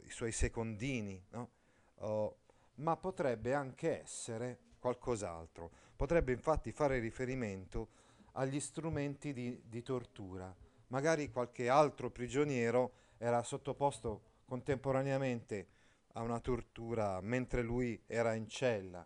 i 0.03 0.09
suoi 0.11 0.31
secondini, 0.31 1.19
no? 1.31 1.49
oh, 1.95 2.40
ma 2.81 2.97
potrebbe 2.97 3.53
anche 3.53 4.01
essere 4.01 4.59
qualcos'altro. 4.79 5.71
Potrebbe 5.95 6.31
infatti 6.31 6.71
fare 6.71 6.99
riferimento 6.99 7.89
agli 8.33 8.59
strumenti 8.59 9.33
di, 9.33 9.61
di 9.65 9.81
tortura. 9.81 10.53
Magari 10.87 11.31
qualche 11.31 11.69
altro 11.69 12.09
prigioniero 12.09 12.93
era 13.17 13.43
sottoposto 13.43 14.29
contemporaneamente 14.45 15.67
a 16.13 16.21
una 16.21 16.39
tortura 16.39 17.21
mentre 17.21 17.61
lui 17.61 18.01
era 18.07 18.33
in 18.33 18.47
cella. 18.47 19.05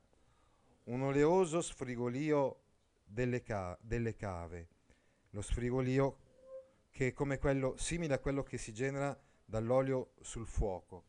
Un 0.86 1.02
oleoso 1.02 1.62
sfrigolio 1.62 2.62
delle, 3.04 3.44
ca- 3.44 3.78
delle 3.82 4.16
cave. 4.16 4.68
Lo 5.32 5.42
sfrigolio 5.42 6.18
che 6.92 7.08
è 7.08 7.14
come 7.14 7.40
quello, 7.40 7.76
simile 7.76 8.14
a 8.14 8.20
quello 8.20 8.42
che 8.44 8.58
si 8.58 8.74
genera 8.74 9.18
dall'olio 9.44 10.14
sul 10.22 10.48
fuoco. 10.48 11.04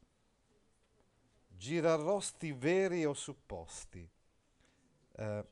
Girarrosti 1.57 2.53
veri 2.53 3.05
o 3.05 3.15
supposti. 3.15 4.09
Eh, 5.19 5.45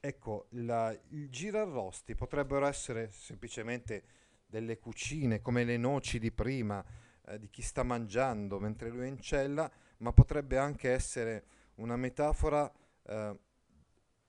ecco, 0.00 0.46
la, 0.50 0.96
i 1.10 1.28
girarrosti 1.30 2.14
potrebbero 2.14 2.66
essere 2.66 3.10
semplicemente 3.10 4.04
delle 4.46 4.78
cucine 4.78 5.40
come 5.40 5.64
le 5.64 5.76
noci 5.76 6.18
di 6.18 6.30
prima, 6.30 6.84
eh, 7.26 7.38
di 7.38 7.48
chi 7.50 7.62
sta 7.62 7.82
mangiando 7.82 8.58
mentre 8.58 8.90
lui 8.90 9.04
è 9.04 9.08
in 9.08 9.20
cella, 9.20 9.70
ma 9.98 10.12
potrebbe 10.12 10.58
anche 10.58 10.90
essere 10.90 11.44
una 11.76 11.96
metafora 11.96 12.70
eh, 13.02 13.38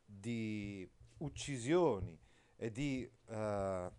di 0.05 0.89
uccisioni 1.17 2.17
e 2.55 2.71
di 2.71 3.09
eh, 3.27 3.91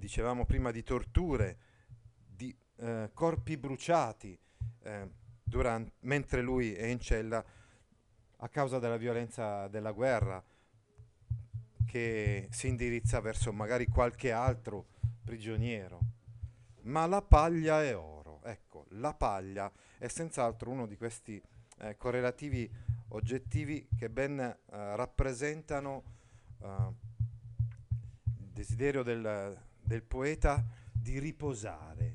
dicevamo 0.00 0.46
prima 0.46 0.70
di 0.70 0.82
torture, 0.82 1.44
di 1.52 1.69
eh, 2.80 3.10
corpi 3.12 3.56
bruciati 3.56 4.38
eh, 4.82 5.08
durante, 5.42 5.92
mentre 6.00 6.40
lui 6.42 6.74
è 6.74 6.86
in 6.86 7.00
cella 7.00 7.44
a 8.42 8.48
causa 8.48 8.78
della 8.78 8.96
violenza 8.96 9.68
della 9.68 9.92
guerra 9.92 10.42
che 11.84 12.48
si 12.50 12.68
indirizza 12.68 13.20
verso 13.20 13.52
magari 13.52 13.86
qualche 13.86 14.32
altro 14.32 14.86
prigioniero. 15.24 16.00
Ma 16.82 17.06
la 17.06 17.20
paglia 17.20 17.82
è 17.82 17.94
oro, 17.96 18.40
ecco, 18.44 18.86
la 18.90 19.12
paglia 19.12 19.70
è 19.98 20.08
senz'altro 20.08 20.70
uno 20.70 20.86
di 20.86 20.96
questi 20.96 21.40
eh, 21.78 21.96
correlativi 21.96 22.70
oggettivi 23.08 23.88
che 23.96 24.08
ben 24.08 24.38
eh, 24.38 24.56
rappresentano 24.68 26.02
eh, 26.62 26.66
il 28.38 28.50
desiderio 28.52 29.02
del, 29.02 29.58
del 29.80 30.02
poeta 30.02 30.64
di 30.92 31.18
riposare. 31.18 32.09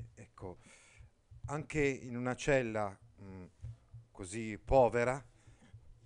Anche 1.48 1.80
in 1.80 2.16
una 2.16 2.34
cella 2.34 2.88
mh, 2.88 3.24
mm, 3.24 3.44
così 4.10 4.58
povera, 4.58 5.24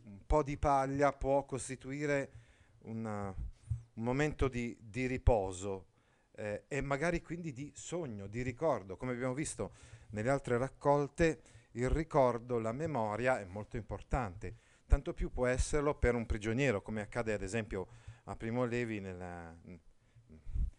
un 0.04 0.20
po' 0.26 0.42
di 0.42 0.58
paglia 0.58 1.12
può 1.12 1.46
costituire 1.46 2.32
una, 2.80 3.28
un 3.28 4.02
momento 4.02 4.48
di, 4.48 4.76
di 4.80 5.06
riposo 5.06 5.86
eh, 6.32 6.64
e 6.68 6.80
magari 6.82 7.22
quindi 7.22 7.52
di 7.52 7.72
sogno, 7.74 8.26
di 8.26 8.42
ricordo. 8.42 8.98
Come 8.98 9.12
abbiamo 9.12 9.32
visto 9.32 9.72
nelle 10.10 10.28
altre 10.28 10.58
raccolte, 10.58 11.42
il 11.72 11.88
ricordo, 11.88 12.58
la 12.58 12.72
memoria 12.72 13.40
è 13.40 13.44
molto 13.44 13.78
importante, 13.78 14.56
tanto 14.86 15.14
più 15.14 15.30
può 15.30 15.46
esserlo 15.46 15.94
per 15.94 16.14
un 16.14 16.26
prigioniero, 16.26 16.82
come 16.82 17.00
accade 17.00 17.32
ad 17.32 17.42
esempio 17.42 17.88
a 18.24 18.36
Primo 18.36 18.64
Levi 18.64 19.00
nella, 19.00 19.56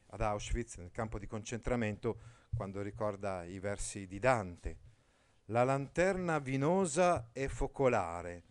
ad 0.07 0.21
Auschwitz, 0.21 0.77
nel 0.77 0.91
campo 0.91 1.17
di 1.17 1.27
concentramento, 1.27 2.39
quando 2.55 2.81
ricorda 2.81 3.43
i 3.43 3.59
versi 3.59 4.07
di 4.07 4.19
Dante. 4.19 4.77
La 5.45 5.63
lanterna 5.63 6.39
vinosa 6.39 7.29
e 7.33 7.49
focolare, 7.49 8.43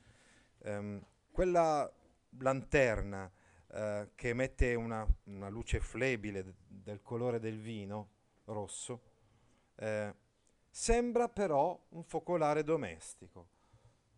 um, 0.65 1.03
quella 1.31 1.91
lanterna 2.39 3.25
uh, 3.25 4.09
che 4.15 4.29
emette 4.29 4.75
una, 4.75 5.07
una 5.25 5.49
luce 5.49 5.81
flebile 5.81 6.45
d- 6.45 6.53
del 6.67 7.03
colore 7.03 7.39
del 7.39 7.59
vino 7.59 8.09
rosso, 8.45 9.03
eh, 9.77 10.15
sembra 10.69 11.29
però 11.29 11.79
un 11.91 12.05
focolare 12.05 12.63
domestico. 12.63 13.49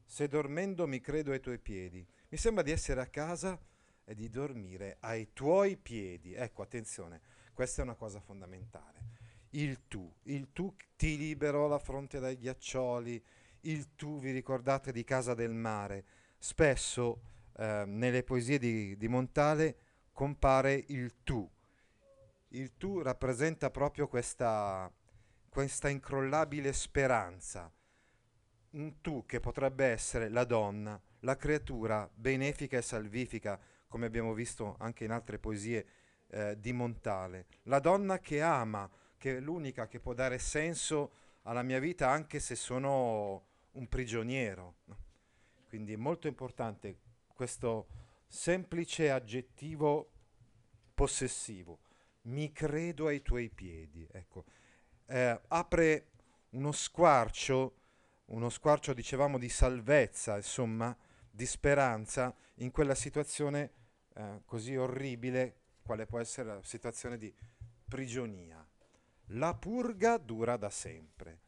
Se 0.04 0.28
dormendo 0.28 0.86
mi 0.86 1.00
credo 1.00 1.30
ai 1.32 1.40
tuoi 1.40 1.58
piedi, 1.58 2.06
mi 2.28 2.36
sembra 2.36 2.62
di 2.62 2.70
essere 2.70 3.00
a 3.00 3.06
casa 3.06 3.58
e 4.04 4.14
di 4.14 4.28
dormire 4.28 4.96
ai 5.00 5.32
tuoi 5.32 5.76
piedi. 5.76 6.34
Ecco, 6.34 6.62
attenzione, 6.62 7.20
questa 7.52 7.80
è 7.80 7.84
una 7.84 7.94
cosa 7.94 8.20
fondamentale. 8.20 9.21
Il 9.54 9.86
tu, 9.86 10.10
il 10.24 10.50
tu 10.52 10.74
ti 10.96 11.18
liberò 11.18 11.68
la 11.68 11.78
fronte 11.78 12.18
dai 12.18 12.38
ghiaccioli, 12.38 13.22
il 13.62 13.94
tu, 13.94 14.18
vi 14.18 14.30
ricordate 14.30 14.92
di 14.92 15.04
Casa 15.04 15.34
del 15.34 15.52
Mare, 15.52 16.04
spesso 16.38 17.20
eh, 17.58 17.84
nelle 17.86 18.22
poesie 18.22 18.58
di, 18.58 18.96
di 18.96 19.08
Montale 19.08 19.76
compare 20.12 20.84
il 20.88 21.22
tu. 21.22 21.48
Il 22.48 22.76
tu 22.76 23.02
rappresenta 23.02 23.70
proprio 23.70 24.08
questa, 24.08 24.90
questa 25.50 25.90
incrollabile 25.90 26.72
speranza, 26.72 27.70
un 28.70 29.00
tu 29.02 29.26
che 29.26 29.38
potrebbe 29.40 29.84
essere 29.84 30.30
la 30.30 30.44
donna, 30.44 30.98
la 31.20 31.36
creatura 31.36 32.10
benefica 32.12 32.78
e 32.78 32.82
salvifica, 32.82 33.60
come 33.86 34.06
abbiamo 34.06 34.32
visto 34.32 34.76
anche 34.78 35.04
in 35.04 35.10
altre 35.10 35.38
poesie 35.38 35.86
eh, 36.28 36.58
di 36.58 36.72
Montale. 36.72 37.46
La 37.64 37.80
donna 37.80 38.18
che 38.18 38.40
ama, 38.40 38.90
che 39.22 39.36
è 39.36 39.40
l'unica 39.40 39.86
che 39.86 40.00
può 40.00 40.14
dare 40.14 40.40
senso 40.40 41.12
alla 41.42 41.62
mia 41.62 41.78
vita 41.78 42.10
anche 42.10 42.40
se 42.40 42.56
sono 42.56 43.44
un 43.70 43.86
prigioniero. 43.86 44.78
Quindi 45.68 45.92
è 45.92 45.96
molto 45.96 46.26
importante 46.26 46.98
questo 47.32 47.86
semplice 48.26 49.12
aggettivo 49.12 50.10
possessivo. 50.92 51.78
Mi 52.22 52.50
credo 52.50 53.06
ai 53.06 53.22
tuoi 53.22 53.48
piedi. 53.48 54.04
Ecco. 54.10 54.44
Eh, 55.06 55.40
apre 55.46 56.08
uno 56.50 56.72
squarcio, 56.72 57.76
uno 58.24 58.48
squarcio 58.48 58.92
dicevamo 58.92 59.38
di 59.38 59.48
salvezza, 59.48 60.34
insomma, 60.34 60.96
di 61.30 61.46
speranza 61.46 62.34
in 62.54 62.72
quella 62.72 62.96
situazione 62.96 63.70
eh, 64.14 64.42
così 64.44 64.74
orribile 64.74 65.60
quale 65.80 66.06
può 66.06 66.18
essere 66.18 66.56
la 66.56 66.62
situazione 66.64 67.18
di 67.18 67.32
prigionia. 67.86 68.61
La 69.26 69.54
purga 69.54 70.18
dura 70.18 70.56
da 70.56 70.70
sempre. 70.70 71.40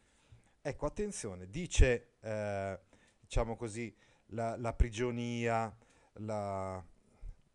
Ecco, 0.62 0.86
attenzione, 0.86 1.50
dice, 1.50 2.14
eh, 2.20 2.78
diciamo 3.20 3.56
così, 3.56 3.94
la, 4.28 4.56
la 4.56 4.72
prigionia, 4.72 5.76
la, 6.14 6.82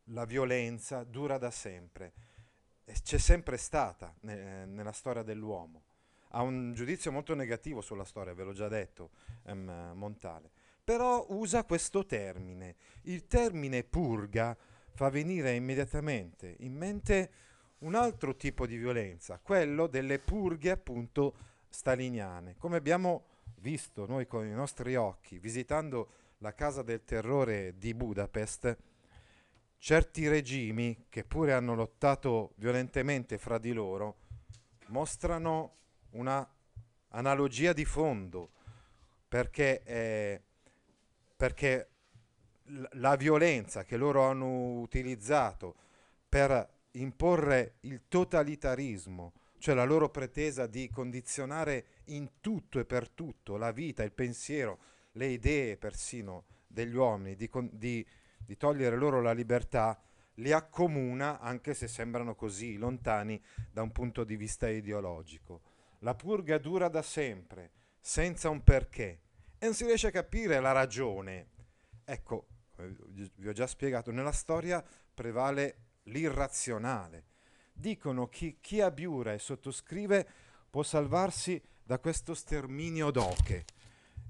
la, 0.03 0.25
violenza 0.25 1.03
dura 1.03 1.38
da 1.38 1.49
sempre. 1.49 2.13
c'è 2.85 3.17
sempre 3.17 3.57
stata 3.57 4.13
ne, 4.21 4.65
nella 4.65 4.91
storia 4.91 5.23
dell'uomo. 5.23 5.83
Ha 6.31 6.43
un 6.43 6.73
giudizio 6.73 7.11
molto 7.11 7.34
negativo 7.34 7.82
sulla 7.82 8.05
storia, 8.05 8.36
ve 8.36 8.43
l'ho 8.43 8.53
già 8.53 8.67
detto, 8.67 9.10
ehm, 9.45 9.93
Montale. 9.95 10.51
Però 10.84 11.25
usa 11.29 11.63
questo 11.63 12.05
termine. 12.05 12.75
Il 13.03 13.25
termine 13.25 13.84
purga 13.84 14.55
fa 14.91 15.10
venire 15.10 15.55
immediatamente 15.55 16.55
in 16.60 16.75
mente 16.75 17.32
un 17.79 17.95
altro 17.95 18.35
tipo 18.35 18.65
di 18.65 18.77
violenza, 18.77 19.39
quello 19.41 19.87
delle 19.87 20.19
purghe 20.19 20.71
appunto 20.71 21.35
staliniane. 21.69 22.55
Come 22.57 22.77
abbiamo 22.77 23.25
visto 23.55 24.05
noi 24.05 24.27
con 24.27 24.45
i 24.45 24.51
nostri 24.51 24.95
occhi 24.95 25.37
visitando 25.39 26.11
la 26.39 26.53
casa 26.53 26.81
del 26.81 27.03
terrore 27.03 27.77
di 27.77 27.93
Budapest, 27.93 28.77
certi 29.77 30.27
regimi 30.27 31.05
che 31.09 31.23
pure 31.23 31.53
hanno 31.53 31.75
lottato 31.75 32.53
violentemente 32.55 33.37
fra 33.37 33.57
di 33.57 33.71
loro 33.71 34.17
mostrano 34.87 35.75
una 36.11 36.47
analogia 37.09 37.73
di 37.73 37.85
fondo 37.85 38.51
perché, 39.27 39.83
eh, 39.83 40.41
perché 41.35 41.89
la 42.93 43.15
violenza 43.15 43.83
che 43.83 43.97
loro 43.97 44.23
hanno 44.23 44.79
utilizzato 44.79 45.75
per 46.27 46.77
imporre 46.91 47.75
il 47.82 48.04
totalitarismo, 48.08 49.34
cioè 49.60 49.75
la 49.75 49.84
loro 49.84 50.10
pretesa 50.10 50.67
di 50.67 50.89
condizionare 50.89 51.86
in 52.06 52.39
tutto 52.39 52.80
e 52.80 52.86
per 52.86 53.10
tutto 53.10 53.58
la 53.58 53.71
vita, 53.71 54.04
il 54.04 54.12
pensiero, 54.12 54.80
le 55.13 55.28
idee 55.28 55.78
persino 55.78 56.45
degli 56.67 56.95
uomini, 56.95 57.36
di, 57.36 57.49
di, 57.71 58.06
di 58.38 58.58
togliere 58.58 58.95
loro 58.95 59.21
la 59.21 59.34
libertà, 59.34 60.02
li 60.36 60.52
accomuna 60.52 61.39
anche 61.39 61.73
se 61.73 61.88
sembrano 61.88 62.36
così 62.36 62.78
lontani 62.78 63.41
da 63.71 63.82
un 63.82 63.91
punto 63.91 64.23
di 64.23 64.36
vista 64.38 64.69
ideologico. 64.69 65.62
La 65.99 66.15
purga 66.15 66.58
dura 66.58 66.88
da 66.88 67.02
sempre, 67.02 67.71
senza 67.99 68.49
un 68.49 68.63
perché, 68.63 69.21
e 69.58 69.65
non 69.65 69.73
si 69.73 69.86
riesce 69.86 70.08
a 70.08 70.12
capire 70.12 70.62
la 70.62 70.71
ragione. 70.71 71.47
Ecco, 72.06 72.47
vi 72.78 73.47
ho 73.47 73.52
già 73.52 73.67
spiegato, 73.67 74.12
nella 74.12 74.32
storia 74.32 74.84
prevale 75.13 75.88
l'irrazionale. 76.10 77.26
Dicono 77.74 78.28
che 78.28 78.58
chi 78.60 78.82
abiura 78.82 79.34
e 79.34 79.39
sottoscrive 79.39 80.28
può 80.69 80.84
salvarsi 80.84 81.62
da 81.82 82.00
questo 82.00 82.34
sterminio 82.34 83.12
d'oche. 83.12 83.65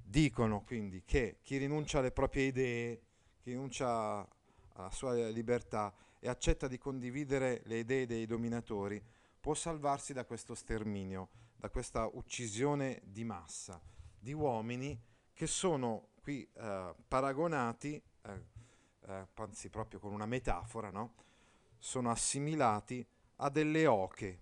Dicono 0.04 0.62
quindi 0.64 1.04
che 1.06 1.40
chi 1.42 1.58
rinuncia 1.58 2.00
alle 2.00 2.12
proprie 2.12 2.46
idee, 2.46 3.02
chi 3.40 3.52
rinuncia 3.52 4.28
alla 4.74 4.92
sua 4.92 5.14
libertà 5.30 5.94
e 6.20 6.30
accetta 6.30 6.68
di 6.68 6.78
condividere 6.78 7.62
le 7.66 7.80
idee 7.80 8.06
dei 8.06 8.26
dominatori, 8.26 9.02
può 9.40 9.54
salvarsi 9.54 10.14
da 10.14 10.26
questo 10.26 10.56
sterminio, 10.56 11.30
da 11.56 11.70
questa 11.70 12.10
uccisione 12.12 13.02
di 13.04 13.24
massa 13.24 13.82
di 14.20 14.34
uomini 14.34 15.00
che 15.34 15.48
sono 15.48 16.10
qui 16.22 16.48
eh, 16.54 16.94
paragonati 17.08 18.02
eh, 18.24 18.46
eh, 19.08 19.28
anzi 19.36 19.70
proprio 19.70 20.00
con 20.00 20.14
una 20.14 20.26
metafora, 20.26 20.90
no? 20.90 21.14
Sono 21.80 22.12
assimilati 22.12 23.06
a 23.38 23.50
delle 23.50 23.88
oche. 23.88 24.42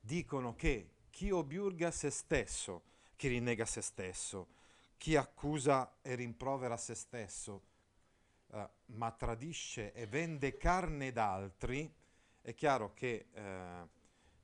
Dicono 0.00 0.54
che 0.54 0.90
chi 1.08 1.30
obiurga 1.30 1.90
se 1.90 2.10
stesso, 2.10 2.82
chi 3.16 3.28
rinnega 3.28 3.64
se 3.64 3.80
stesso, 3.80 4.48
chi 4.98 5.16
accusa 5.16 5.98
e 6.02 6.14
rimprovera 6.16 6.76
se 6.76 6.94
stesso, 6.94 7.62
eh, 8.52 8.68
ma 8.86 9.10
tradisce 9.12 9.92
e 9.92 10.06
vende 10.06 10.56
carne 10.56 11.12
d'altri, 11.12 11.92
è 12.42 12.54
chiaro 12.54 12.92
che 12.92 13.28
eh, 13.32 13.88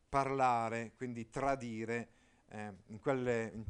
parlare, 0.09 0.93
quindi 0.97 1.29
tradire, 1.29 2.09
eh, 2.49 2.73
in 2.87 2.99
quelle 3.01 3.65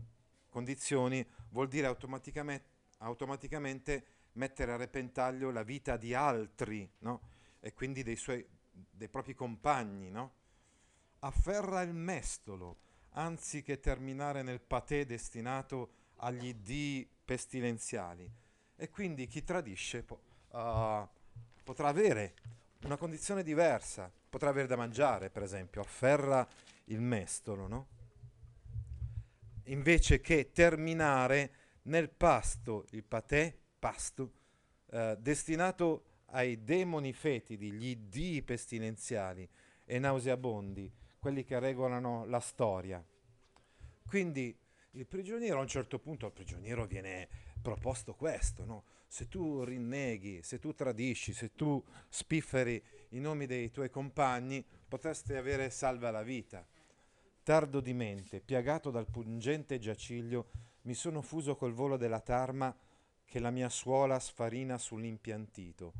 condizioni 0.49 1.27
vuol 1.51 1.69
dire 1.69 1.87
automaticamente, 1.87 2.69
automaticamente 2.99 4.05
mettere 4.33 4.73
a 4.73 4.77
repentaglio 4.77 5.51
la 5.51 5.62
vita 5.62 5.97
di 5.97 6.14
altri, 6.14 6.88
no? 6.99 7.30
E 7.61 7.73
quindi 7.75 8.03
dei, 8.03 8.16
suoi, 8.16 8.44
dei 8.70 9.09
propri 9.09 9.35
compagni, 9.35 10.11
no? 10.11 10.35
Afferra 11.20 11.83
il 11.83 11.92
mestolo, 11.92 12.79
anziché 13.11 13.81
terminare 13.81 14.42
nel 14.42 14.61
patè 14.61 15.05
destinato 15.05 15.92
agli 16.16 16.55
dii 16.55 17.09
pestilenziali. 17.25 18.31
E 18.77 18.88
quindi 18.88 19.27
chi 19.27 19.44
tradisce 19.44 20.03
po- 20.03 20.23
uh, 20.53 21.07
potrà 21.62 21.88
avere 21.88 22.35
una 22.85 22.96
condizione 22.96 23.42
diversa, 23.42 24.11
potrà 24.31 24.49
avere 24.49 24.66
da 24.66 24.77
mangiare, 24.77 25.29
per 25.29 25.42
esempio, 25.42 25.83
afferra 25.83 26.46
il 26.85 27.01
mestolo, 27.01 27.66
no? 27.66 27.88
Invece 29.64 30.20
che 30.20 30.51
terminare 30.53 31.55
nel 31.83 32.09
pasto, 32.09 32.87
il 32.90 33.05
patè, 33.05 33.55
pasto 33.79 34.33
eh, 34.87 35.16
destinato 35.18 36.05
ai 36.31 36.64
demoni 36.64 37.12
fetidi, 37.12 37.73
gli 37.73 37.97
dii 37.97 38.43
pestilenziali 38.43 39.49
e 39.85 39.99
nauseabondi, 39.99 40.93
quelli 41.19 41.45
che 41.45 41.59
regolano 41.59 42.25
la 42.27 42.40
storia. 42.40 43.05
Quindi 44.07 44.57
il 44.93 45.07
prigioniero 45.07 45.59
a 45.59 45.62
un 45.62 45.69
certo 45.69 45.99
punto 45.99 46.27
al 46.27 46.33
prigioniero 46.33 46.87
viene 46.87 47.29
proposto 47.61 48.14
questo, 48.14 48.64
no? 48.64 48.85
se 49.07 49.27
tu 49.27 49.64
rinneghi, 49.64 50.40
se 50.43 50.61
tu 50.61 50.73
tradisci, 50.73 51.33
se 51.33 51.53
tu 51.55 51.83
spifferi 52.09 52.81
i 53.11 53.19
nomi 53.19 53.47
dei 53.47 53.73
tuoi 53.73 53.90
compagni, 53.90 54.64
potresti 54.87 55.35
avere 55.35 55.69
salva 55.71 56.12
la 56.12 56.23
vita. 56.23 56.64
Tardo 57.43 57.81
di 57.81 57.93
mente, 57.93 58.40
piagato 58.40 58.90
dal 58.90 59.11
pungente 59.11 59.81
giaciglio, 59.81 60.51
mi 60.83 60.95
sono 60.95 61.23
fuso 61.23 61.57
col 61.57 61.73
volo 61.73 61.97
della 61.97 62.21
tarma 62.21 62.73
che 63.25 63.40
la 63.40 63.51
mia 63.51 63.69
suola 63.69 64.19
sfarina 64.21 64.79
sull'impiantito, 64.79 65.93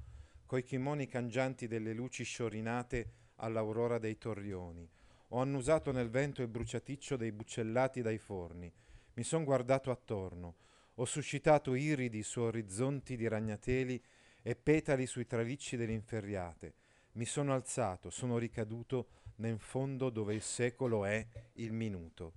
coi 0.51 0.65
chimoni 0.65 1.07
cangianti 1.07 1.69
delle 1.69 1.93
luci 1.93 2.25
sciorinate 2.25 3.13
all'aurora 3.37 4.01
dei 4.01 4.19
torrioni. 4.19 4.85
Ho 5.29 5.39
annusato 5.39 5.93
nel 5.93 6.11
vento 6.11 6.43
il 6.43 6.49
bruciaticcio 6.49 7.17
dei 7.17 7.31
buccellati 7.31 8.03
dai 8.03 8.19
forni. 8.19 8.69
Mi 9.13 9.23
son 9.23 9.45
guardato 9.45 9.93
attorno. 9.93 10.57
Ho 10.95 11.05
suscitato 11.05 11.77
iridi 11.77 12.25
su 12.25 12.41
orizzonti 12.41 13.15
di 13.15 13.29
ragnateli 13.29 14.03
e 14.43 14.57
petali 14.57 15.07
sui 15.07 15.25
tralicci 15.25 15.77
delle 15.77 15.93
inferriate. 15.93 16.75
Mi 17.13 17.27
sono 17.27 17.55
alzato, 17.55 18.11
sono 18.11 18.37
ricaduto 18.37 19.07
nel 19.37 19.61
fondo 19.61 20.11
dove 20.11 20.35
il 20.35 20.43
secolo 20.43 21.05
è 21.05 21.25
il 21.53 21.73
minuto. 21.73 22.33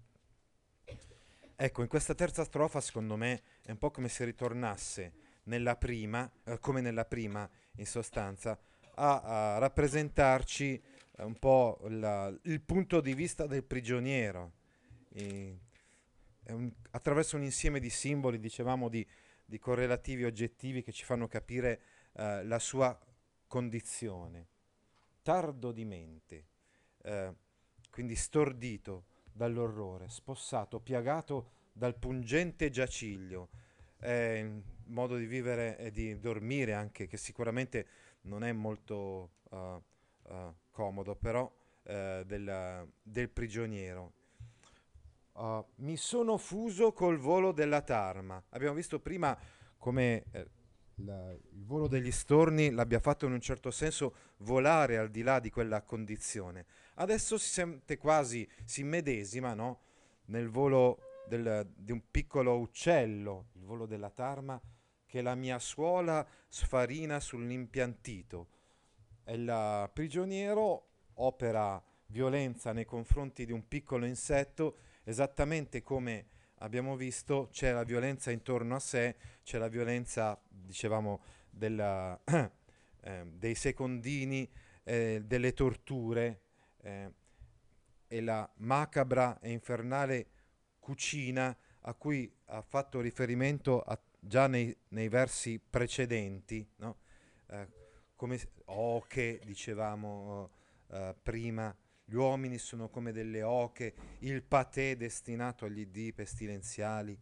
Ecco, 1.55 1.81
in 1.81 1.87
questa 1.87 2.13
terza 2.13 2.43
strofa, 2.43 2.79
secondo 2.79 3.15
me, 3.15 3.41
è 3.63 3.71
un 3.71 3.79
po' 3.79 3.89
come 3.89 4.07
se 4.07 4.23
ritornasse 4.23 5.13
nella 5.45 5.75
prima, 5.75 6.31
eh, 6.43 6.59
come 6.59 6.79
nella 6.79 7.05
prima, 7.05 7.49
in 7.77 7.85
sostanza, 7.85 8.59
a, 8.95 9.55
a 9.55 9.57
rappresentarci 9.57 10.81
un 11.17 11.37
po' 11.37 11.79
la, 11.89 12.33
il 12.43 12.61
punto 12.61 13.01
di 13.01 13.13
vista 13.13 13.45
del 13.47 13.63
prigioniero. 13.63 14.53
Un, 16.45 16.71
attraverso 16.91 17.35
un 17.35 17.43
insieme 17.43 17.79
di 17.79 17.89
simboli, 17.89 18.39
dicevamo, 18.39 18.89
di, 18.89 19.07
di 19.45 19.59
correlativi 19.59 20.25
oggettivi 20.25 20.83
che 20.83 20.91
ci 20.91 21.05
fanno 21.05 21.27
capire 21.27 21.81
eh, 22.13 22.43
la 22.43 22.59
sua 22.59 22.99
condizione. 23.47 24.47
Tardo 25.21 25.71
di 25.71 25.85
mente, 25.85 26.45
eh, 27.03 27.33
quindi 27.89 28.15
stordito 28.15 29.05
dall'orrore, 29.31 30.09
spossato, 30.09 30.79
piagato 30.79 31.51
dal 31.71 31.95
pungente 31.95 32.69
giaciglio, 32.69 33.49
un 34.09 34.61
modo 34.85 35.15
di 35.15 35.25
vivere 35.25 35.77
e 35.77 35.91
di 35.91 36.19
dormire 36.19 36.73
anche 36.73 37.07
che 37.07 37.17
sicuramente 37.17 37.87
non 38.23 38.43
è 38.43 38.51
molto 38.51 39.29
uh, 39.49 39.55
uh, 39.55 40.53
comodo, 40.71 41.15
però 41.15 41.43
uh, 41.45 42.23
del, 42.23 42.87
del, 43.01 43.29
prigioniero. 43.29 44.13
mi 45.75 45.97
sono 45.97 46.37
fuso 46.37 46.93
col 46.93 47.17
volo 47.17 47.51
della 47.51 47.81
tarma. 47.81 48.43
Abbiamo 48.49 48.75
visto 48.75 48.99
prima 48.99 49.37
come 49.77 50.25
eh, 50.31 50.47
la, 50.97 51.31
il 51.31 51.65
volo 51.65 51.87
degli 51.87 52.11
storni 52.11 52.69
l'abbia 52.69 52.99
fatto 52.99 53.25
in 53.25 53.31
un 53.31 53.41
certo 53.41 53.71
senso 53.71 54.15
volare 54.37 54.97
al 54.97 55.09
di 55.09 55.23
là 55.23 55.39
di 55.39 55.49
quella 55.49 55.81
condizione. 55.81 56.65
Adesso 56.95 57.37
si 57.37 57.49
sente 57.49 57.97
quasi, 57.97 58.47
si 58.63 58.83
medesima 58.83 59.53
no? 59.53 59.79
nel 60.25 60.49
volo 60.49 61.12
del, 61.25 61.71
di 61.75 61.91
un 61.91 62.01
piccolo 62.09 62.57
uccello, 62.59 63.49
il 63.53 63.63
volo 63.63 63.85
della 63.85 64.09
tarma, 64.09 64.61
che 65.05 65.21
la 65.21 65.35
mia 65.35 65.59
suola 65.59 66.25
sfarina 66.47 67.19
sull'impiantito. 67.19 68.47
Il 69.27 69.89
prigioniero 69.93 70.87
opera 71.15 71.81
violenza 72.07 72.73
nei 72.73 72.85
confronti 72.85 73.45
di 73.45 73.51
un 73.51 73.67
piccolo 73.67 74.05
insetto, 74.05 74.77
esattamente 75.03 75.81
come 75.81 76.27
abbiamo 76.57 76.95
visto 76.95 77.49
c'è 77.51 77.71
la 77.71 77.83
violenza 77.83 78.31
intorno 78.31 78.75
a 78.75 78.79
sé, 78.79 79.15
c'è 79.43 79.57
la 79.57 79.67
violenza, 79.67 80.39
dicevamo, 80.47 81.21
della, 81.49 82.19
eh, 83.01 83.25
dei 83.25 83.55
secondini, 83.55 84.49
eh, 84.83 85.21
delle 85.25 85.53
torture 85.53 86.41
eh, 86.81 87.11
e 88.07 88.21
la 88.21 88.49
macabra 88.57 89.39
e 89.39 89.51
infernale 89.51 90.27
cucina 90.83 91.57
a 91.85 91.93
cui 91.93 92.29
ha 92.47 92.61
fatto 92.61 92.99
riferimento 92.99 93.79
a, 93.79 93.97
già 94.19 94.47
nei, 94.47 94.75
nei, 94.89 95.07
versi 95.07 95.57
precedenti, 95.57 96.67
no? 96.77 96.97
eh, 97.47 97.67
come 98.17 98.37
oche, 98.65 99.39
dicevamo 99.45 100.51
eh, 100.89 101.15
prima, 101.23 101.73
gli 102.03 102.15
uomini 102.15 102.57
sono 102.57 102.89
come 102.89 103.13
delle 103.13 103.43
oche, 103.43 103.93
il 104.19 104.43
patè 104.43 104.97
destinato 104.97 105.63
agli 105.63 105.85
dì 105.85 106.11
pestilenziali. 106.11 107.17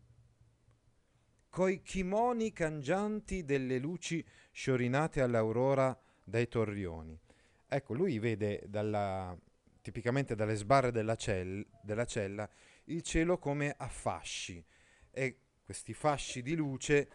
Coi 1.48 1.84
chimoni 1.84 2.52
cangianti 2.52 3.46
delle 3.46 3.78
luci 3.78 4.26
sciorinate 4.52 5.22
all'aurora 5.22 5.96
dai 6.24 6.48
torrioni. 6.48 7.20
Ecco, 7.68 7.94
lui 7.94 8.18
vede 8.18 8.64
dalla, 8.68 9.38
tipicamente 9.82 10.34
dalle 10.34 10.56
sbarre 10.56 10.92
della, 10.92 11.16
cell- 11.16 11.66
della 11.84 12.06
cella 12.06 12.50
il 12.86 13.02
cielo 13.02 13.38
come 13.38 13.74
a 13.78 13.88
fasci. 13.88 14.64
E 15.12 15.38
questi 15.64 15.94
fasci 15.94 16.42
di 16.42 16.56
luce 16.56 17.10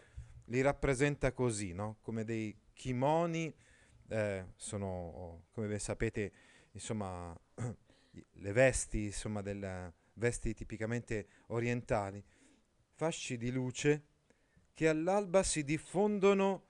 li 0.45 0.61
rappresenta 0.61 1.31
così, 1.31 1.73
no? 1.73 1.97
come 2.01 2.23
dei 2.23 2.57
kimoni, 2.73 3.53
eh, 4.09 4.45
sono 4.55 5.47
come 5.51 5.67
ben 5.67 5.79
sapete 5.79 6.31
insomma 6.71 7.37
le 8.31 8.51
vesti, 8.51 9.05
insomma 9.05 9.41
delle 9.41 9.93
vesti 10.13 10.53
tipicamente 10.53 11.27
orientali, 11.47 12.23
fasci 12.93 13.37
di 13.37 13.51
luce 13.51 14.03
che 14.73 14.87
all'alba 14.87 15.43
si 15.43 15.63
diffondono 15.63 16.65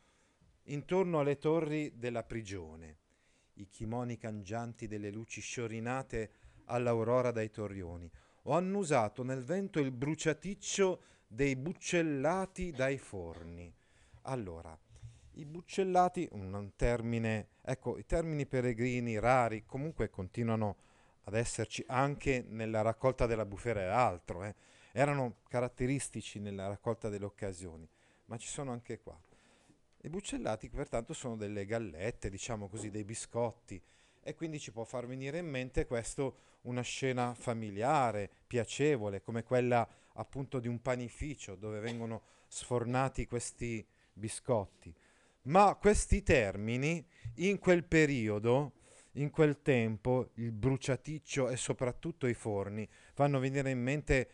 intorno 0.63 1.19
alle 1.19 1.37
torri 1.37 1.97
della 1.97 2.23
prigione, 2.23 2.97
i 3.53 3.69
chimoni 3.69 4.17
cangianti 4.17 4.87
delle 4.87 5.11
luci 5.11 5.41
sciorinate 5.41 6.31
all'aurora 6.65 7.31
dai 7.31 7.49
torrioni, 7.49 8.09
ho 8.49 8.53
annusato 8.53 9.23
nel 9.23 9.43
vento 9.43 9.79
il 9.79 9.91
bruciaticcio 9.91 11.01
dei 11.27 11.55
buccellati 11.57 12.71
dai 12.71 12.97
forni. 12.97 13.73
Allora, 14.23 14.77
i 15.33 15.45
buccellati, 15.45 16.29
un 16.31 16.71
termine, 16.77 17.49
ecco, 17.61 17.97
i 17.97 18.05
termini 18.05 18.45
peregrini 18.45 19.19
rari 19.19 19.65
comunque 19.65 20.09
continuano 20.09 20.77
ad 21.23 21.35
esserci 21.35 21.83
anche 21.87 22.45
nella 22.47 22.81
raccolta 22.81 23.25
della 23.25 23.45
bufera 23.45 23.81
e 23.81 23.87
altro, 23.87 24.45
eh. 24.45 24.55
erano 24.93 25.39
caratteristici 25.49 26.39
nella 26.39 26.67
raccolta 26.67 27.09
delle 27.09 27.25
occasioni, 27.25 27.87
ma 28.25 28.37
ci 28.37 28.47
sono 28.47 28.71
anche 28.71 28.99
qua. 28.99 29.19
I 30.03 30.09
buccellati 30.09 30.69
pertanto 30.69 31.13
sono 31.13 31.35
delle 31.35 31.65
gallette, 31.65 32.29
diciamo 32.29 32.69
così, 32.69 32.89
dei 32.89 33.03
biscotti, 33.03 33.81
e 34.27 34.35
quindi 34.35 34.59
ci 34.59 34.73
può 34.73 34.83
far 34.83 35.07
venire 35.07 35.37
in 35.37 35.47
mente 35.47 35.85
questo 35.85 36.57
una 36.63 36.81
scena 36.81 37.33
familiare, 37.33 38.29
piacevole, 38.45 39.21
come 39.21 39.41
quella 39.41 39.87
appunto 40.15 40.59
di 40.59 40.67
un 40.67 40.81
panificio 40.81 41.55
dove 41.55 41.79
vengono 41.79 42.23
sfornati 42.47 43.25
questi 43.25 43.87
biscotti. 44.11 44.93
Ma 45.43 45.73
questi 45.75 46.23
termini 46.23 47.07
in 47.35 47.57
quel 47.57 47.85
periodo, 47.85 48.73
in 49.13 49.29
quel 49.29 49.61
tempo, 49.61 50.31
il 50.33 50.51
bruciaticcio 50.51 51.47
e 51.47 51.55
soprattutto 51.55 52.27
i 52.27 52.33
forni, 52.33 52.85
fanno 53.13 53.39
venire 53.39 53.69
in 53.69 53.81
mente 53.81 54.29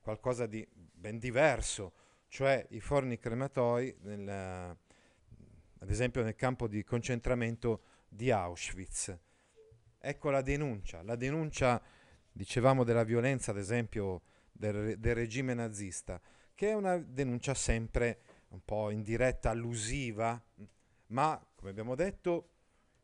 qualcosa 0.00 0.46
di 0.46 0.66
ben 0.72 1.20
diverso, 1.20 1.92
cioè 2.26 2.66
i 2.70 2.80
forni 2.80 3.20
crematori, 3.20 3.96
nel, 4.00 4.28
ad 4.28 5.90
esempio 5.90 6.24
nel 6.24 6.34
campo 6.34 6.66
di 6.66 6.82
concentramento 6.82 7.82
di 8.16 8.30
Auschwitz. 8.30 9.16
Ecco 9.98 10.30
la 10.30 10.40
denuncia, 10.40 11.02
la 11.02 11.14
denuncia, 11.14 11.80
dicevamo, 12.32 12.82
della 12.82 13.04
violenza, 13.04 13.50
ad 13.50 13.58
esempio, 13.58 14.22
del, 14.50 14.98
del 14.98 15.14
regime 15.14 15.54
nazista, 15.54 16.20
che 16.54 16.70
è 16.70 16.74
una 16.74 16.96
denuncia 16.96 17.54
sempre 17.54 18.20
un 18.48 18.64
po' 18.64 18.90
indiretta, 18.90 19.50
allusiva, 19.50 20.42
ma, 21.08 21.46
come 21.54 21.70
abbiamo 21.70 21.94
detto, 21.94 22.50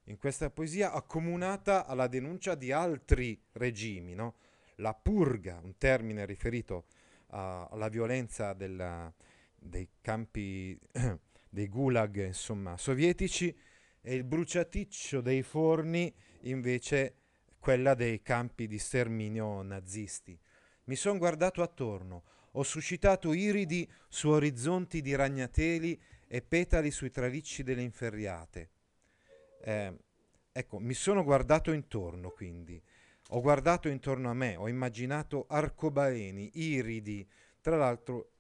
in 0.05 0.17
questa 0.17 0.51
poesia 0.51 0.93
accomunata 0.93 1.87
alla 1.87 2.09
denuncia 2.09 2.55
di 2.55 2.73
altri 2.73 3.41
regimi, 3.53 4.15
no? 4.15 4.37
la 4.77 4.95
purga, 4.95 5.61
un 5.63 5.77
termine 5.77 6.25
riferito 6.25 6.87
uh, 7.29 7.67
alla 7.71 7.89
violenza 7.89 8.53
della, 8.53 9.13
dei 9.55 9.89
campi, 10.01 10.79
dei 11.49 11.69
gulag 11.69 12.27
insomma, 12.27 12.77
sovietici, 12.77 13.55
e 14.03 14.15
il 14.15 14.25
bruciaticcio 14.25 15.21
dei 15.21 15.43
forni 15.43 16.13
invece 16.41 17.15
quella 17.59 17.95
dei 17.95 18.21
campi 18.21 18.67
di 18.67 18.79
sterminio 18.79 19.63
nazisti. 19.63 20.39
Mi 20.85 20.97
sono 20.97 21.19
guardato 21.19 21.63
attorno, 21.63 22.25
ho 22.53 22.63
suscitato 22.65 23.33
iridi 23.33 23.89
su 24.09 24.29
orizzonti 24.29 25.01
di 25.01 25.15
ragnateli 25.15 26.01
e 26.27 26.43
petali 26.43 26.91
sui 26.91 27.13
tralicci 27.13 27.63
delle 27.63 27.83
inferriate. 27.83 28.71
Eh, 29.63 29.97
ecco, 30.51 30.79
mi 30.81 30.95
sono 30.95 31.23
guardato 31.23 31.71
intorno 31.71 32.31
quindi, 32.31 32.83
ho 33.29 33.41
guardato 33.41 33.89
intorno 33.89 34.29
a 34.29 34.35
me, 34.35 34.57
ho 34.57 34.69
immaginato 34.69 35.47
arcobaleni, 35.49 36.51
iridi, 36.55 37.27
tra 37.61 37.77
l'altro 37.77 38.33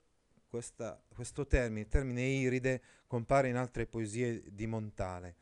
questa, 0.48 1.01
questo 1.09 1.46
termine, 1.46 1.83
il 1.83 1.88
termine 1.88 2.22
iride, 2.22 2.83
compare 3.07 3.48
in 3.48 3.57
altre 3.57 3.87
poesie 3.87 4.42
di 4.48 4.66
Montale. 4.66 5.37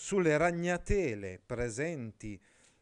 Sulle 0.00 0.36
ragnatele 0.36 1.40
presenti 1.44 2.40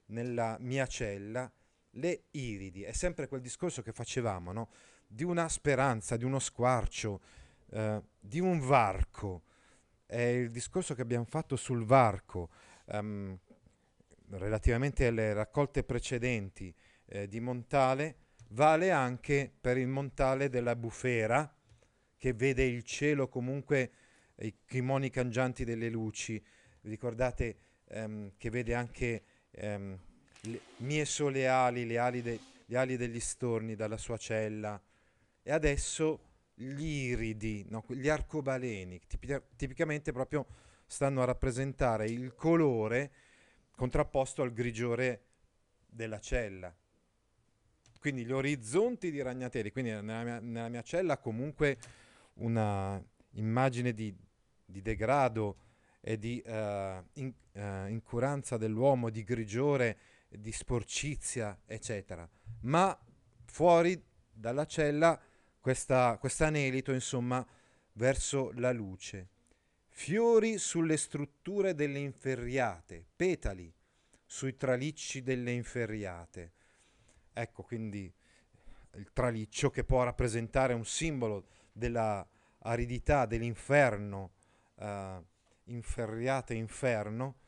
nella 0.08 0.58
mia 0.60 0.86
cella, 0.86 1.50
le 1.92 2.24
iridi, 2.32 2.82
è 2.82 2.92
sempre 2.92 3.26
quel 3.26 3.40
discorso 3.40 3.80
che 3.80 3.92
facevamo, 3.92 4.52
no? 4.52 4.68
di 5.06 5.24
una 5.24 5.48
speranza, 5.48 6.18
di 6.18 6.24
uno 6.24 6.38
squarcio, 6.38 7.22
eh, 7.70 8.02
di 8.20 8.38
un 8.38 8.60
varco. 8.60 9.44
È 10.04 10.20
il 10.20 10.50
discorso 10.50 10.94
che 10.94 11.00
abbiamo 11.00 11.24
fatto 11.24 11.56
sul 11.56 11.86
varco, 11.86 12.50
um, 12.88 13.34
relativamente 14.32 15.06
alle 15.06 15.32
raccolte 15.32 15.84
precedenti 15.84 16.72
eh, 17.06 17.26
di 17.28 17.40
Montale, 17.40 18.16
vale 18.48 18.90
anche 18.90 19.50
per 19.58 19.78
il 19.78 19.88
Montale 19.88 20.50
della 20.50 20.76
Bufera, 20.76 21.50
che 22.18 22.34
vede 22.34 22.64
il 22.64 22.82
cielo 22.82 23.26
comunque, 23.26 23.90
i 24.40 24.54
crimoni 24.66 25.08
cangianti 25.08 25.64
delle 25.64 25.88
luci. 25.88 26.44
Ricordate 26.86 27.56
um, 27.88 28.32
che 28.36 28.48
vede 28.48 28.74
anche 28.74 29.22
um, 29.62 29.98
le 30.42 30.60
mie 30.78 31.04
sole 31.04 31.48
ali, 31.48 31.84
le 31.84 31.98
ali, 31.98 32.22
de- 32.22 32.40
le 32.64 32.76
ali 32.76 32.96
degli 32.96 33.18
storni 33.20 33.74
dalla 33.74 33.96
sua 33.96 34.16
cella. 34.16 34.80
E 35.42 35.50
adesso 35.50 36.20
gli 36.54 37.08
iridi, 37.08 37.66
no, 37.68 37.84
gli 37.88 38.08
arcobaleni, 38.08 39.00
tipica- 39.06 39.42
tipicamente 39.56 40.12
proprio 40.12 40.46
stanno 40.86 41.22
a 41.22 41.24
rappresentare 41.24 42.06
il 42.06 42.34
colore 42.34 43.10
contrapposto 43.72 44.42
al 44.42 44.52
grigiore 44.52 45.22
della 45.86 46.20
cella. 46.20 46.74
Quindi 47.98 48.24
gli 48.24 48.32
orizzonti 48.32 49.10
di 49.10 49.20
Ragnatelli, 49.20 49.72
quindi 49.72 49.90
nella 49.90 50.22
mia, 50.22 50.38
nella 50.38 50.68
mia 50.68 50.82
cella 50.82 51.18
comunque 51.18 51.78
una 52.34 53.02
immagine 53.32 53.92
di, 53.92 54.14
di 54.64 54.80
degrado 54.80 55.56
e 56.08 56.20
di 56.20 56.40
uh, 56.46 56.50
in, 57.14 57.32
uh, 57.54 57.88
incuranza 57.88 58.56
dell'uomo, 58.56 59.10
di 59.10 59.24
grigiore, 59.24 59.98
di 60.28 60.52
sporcizia, 60.52 61.58
eccetera. 61.66 62.28
Ma 62.60 62.96
fuori 63.46 64.00
dalla 64.32 64.66
cella 64.66 65.20
questa, 65.58 66.16
anelito, 66.38 66.92
insomma, 66.92 67.44
verso 67.94 68.52
la 68.54 68.70
luce. 68.70 69.30
Fiori 69.88 70.58
sulle 70.58 70.96
strutture 70.96 71.74
delle 71.74 71.98
inferriate, 71.98 73.04
petali 73.16 73.74
sui 74.24 74.54
tralicci 74.54 75.22
delle 75.22 75.50
inferriate. 75.50 76.52
Ecco 77.32 77.64
quindi 77.64 78.12
il 78.94 79.10
traliccio 79.12 79.70
che 79.70 79.82
può 79.82 80.04
rappresentare 80.04 80.72
un 80.72 80.84
simbolo 80.84 81.48
della 81.72 82.24
aridità 82.60 83.26
dell'inferno, 83.26 84.30
uh, 84.76 85.24
inferriate 85.66 86.54
inferno, 86.54 87.40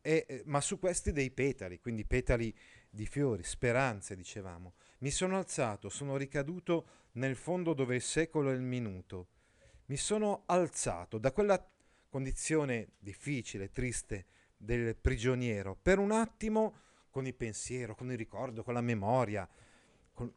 e, 0.00 0.26
eh, 0.28 0.42
ma 0.46 0.60
su 0.60 0.78
questi 0.78 1.12
dei 1.12 1.30
petali, 1.30 1.80
quindi 1.80 2.04
petali 2.04 2.54
di 2.90 3.06
fiori, 3.06 3.42
speranze, 3.42 4.14
dicevamo. 4.14 4.74
Mi 4.98 5.10
sono 5.10 5.36
alzato, 5.36 5.88
sono 5.88 6.16
ricaduto 6.16 6.86
nel 7.12 7.36
fondo 7.36 7.72
dove 7.72 7.94
il 7.94 8.02
secolo 8.02 8.50
è 8.50 8.54
il 8.54 8.60
minuto. 8.60 9.28
Mi 9.86 9.96
sono 9.96 10.42
alzato 10.46 11.18
da 11.18 11.32
quella 11.32 11.62
condizione 12.08 12.92
difficile, 12.98 13.70
triste 13.70 14.26
del 14.56 14.94
prigioniero, 14.96 15.74
per 15.74 15.98
un 15.98 16.12
attimo 16.12 16.80
con 17.10 17.26
il 17.26 17.34
pensiero, 17.34 17.94
con 17.94 18.10
il 18.10 18.16
ricordo, 18.16 18.62
con 18.62 18.74
la 18.74 18.80
memoria, 18.80 19.48
con, 20.12 20.32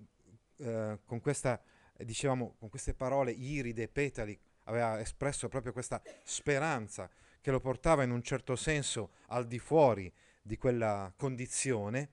eh, 0.58 1.00
con 1.06 1.20
questa, 1.22 1.62
dicevamo, 1.98 2.56
con 2.58 2.70
queste 2.70 2.94
parole 2.94 3.32
iride, 3.32 3.88
petali, 3.88 4.38
aveva 4.64 5.00
espresso 5.00 5.48
proprio 5.50 5.72
questa 5.72 6.02
speranza 6.24 7.10
che 7.42 7.52
lo 7.52 7.60
portava 7.60 8.04
in 8.04 8.12
un 8.12 8.22
certo 8.22 8.56
senso 8.56 9.12
al 9.28 9.48
di 9.48 9.60
fuori 9.60 10.12
di 10.42 10.58
quella 10.58 11.14
condizione, 11.16 12.12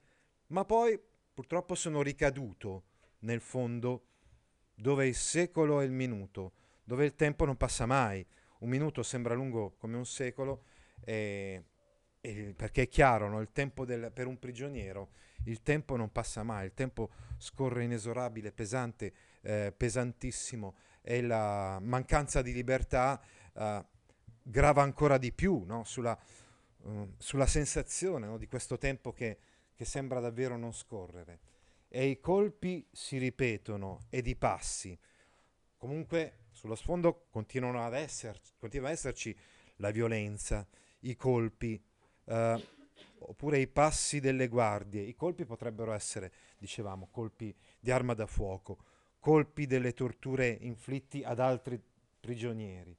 ma 0.48 0.64
poi 0.64 1.00
purtroppo 1.32 1.74
sono 1.74 2.02
ricaduto 2.02 2.84
nel 3.20 3.40
fondo 3.40 4.06
dove 4.74 5.06
il 5.06 5.14
secolo 5.14 5.80
è 5.80 5.84
il 5.84 5.92
minuto, 5.92 6.52
dove 6.84 7.04
il 7.04 7.14
tempo 7.14 7.44
non 7.44 7.56
passa 7.56 7.86
mai. 7.86 8.24
Un 8.58 8.68
minuto 8.68 9.02
sembra 9.02 9.34
lungo 9.34 9.74
come 9.78 9.96
un 9.96 10.06
secolo, 10.06 10.64
e, 11.04 11.64
e 12.20 12.54
perché 12.56 12.82
è 12.82 12.88
chiaro, 12.88 13.28
no? 13.28 13.46
del, 13.84 14.10
per 14.12 14.26
un 14.26 14.38
prigioniero, 14.38 15.10
il 15.44 15.62
tempo 15.62 15.96
non 15.96 16.10
passa 16.10 16.42
mai, 16.42 16.66
il 16.66 16.74
tempo 16.74 17.10
scorre 17.38 17.84
inesorabile, 17.84 18.52
pesante, 18.52 19.12
eh, 19.42 19.72
pesantissimo, 19.76 20.74
e 21.02 21.20
la 21.20 21.78
mancanza 21.80 22.40
di 22.40 22.52
libertà 22.52 23.22
eh, 23.54 23.84
grava 24.46 24.82
ancora 24.82 25.16
di 25.16 25.32
più 25.32 25.64
no? 25.64 25.84
sulla, 25.84 26.16
uh, 26.82 27.14
sulla, 27.16 27.46
sensazione 27.46 28.26
no? 28.26 28.36
di 28.36 28.46
questo 28.46 28.76
tempo 28.76 29.12
che, 29.12 29.38
che 29.74 29.84
sembra 29.84 30.20
davvero 30.20 30.56
non 30.56 30.72
scorrere 30.72 31.40
e 31.88 32.06
i 32.06 32.20
colpi 32.20 32.84
si 32.90 33.18
ripetono 33.18 34.06
ed 34.10 34.26
i 34.26 34.34
passi. 34.34 34.98
Comunque 35.76 36.46
sullo 36.50 36.74
sfondo 36.74 37.26
continuano 37.30 37.84
ad 37.84 37.94
esserci, 37.94 38.52
continua 38.58 38.88
ad 38.88 38.94
esserci 38.94 39.36
la 39.76 39.90
violenza, 39.90 40.66
i 41.00 41.14
colpi, 41.14 41.80
eh, 42.24 42.68
oppure 43.20 43.58
i 43.58 43.68
passi 43.68 44.18
delle 44.18 44.48
guardie. 44.48 45.02
I 45.02 45.14
colpi 45.14 45.44
potrebbero 45.44 45.92
essere, 45.92 46.32
dicevamo, 46.58 47.08
colpi 47.12 47.54
di 47.78 47.92
arma 47.92 48.14
da 48.14 48.26
fuoco, 48.26 48.78
colpi 49.20 49.66
delle 49.66 49.94
torture 49.94 50.48
inflitti 50.48 51.22
ad 51.22 51.38
altri 51.38 51.80
prigionieri. 52.18 52.96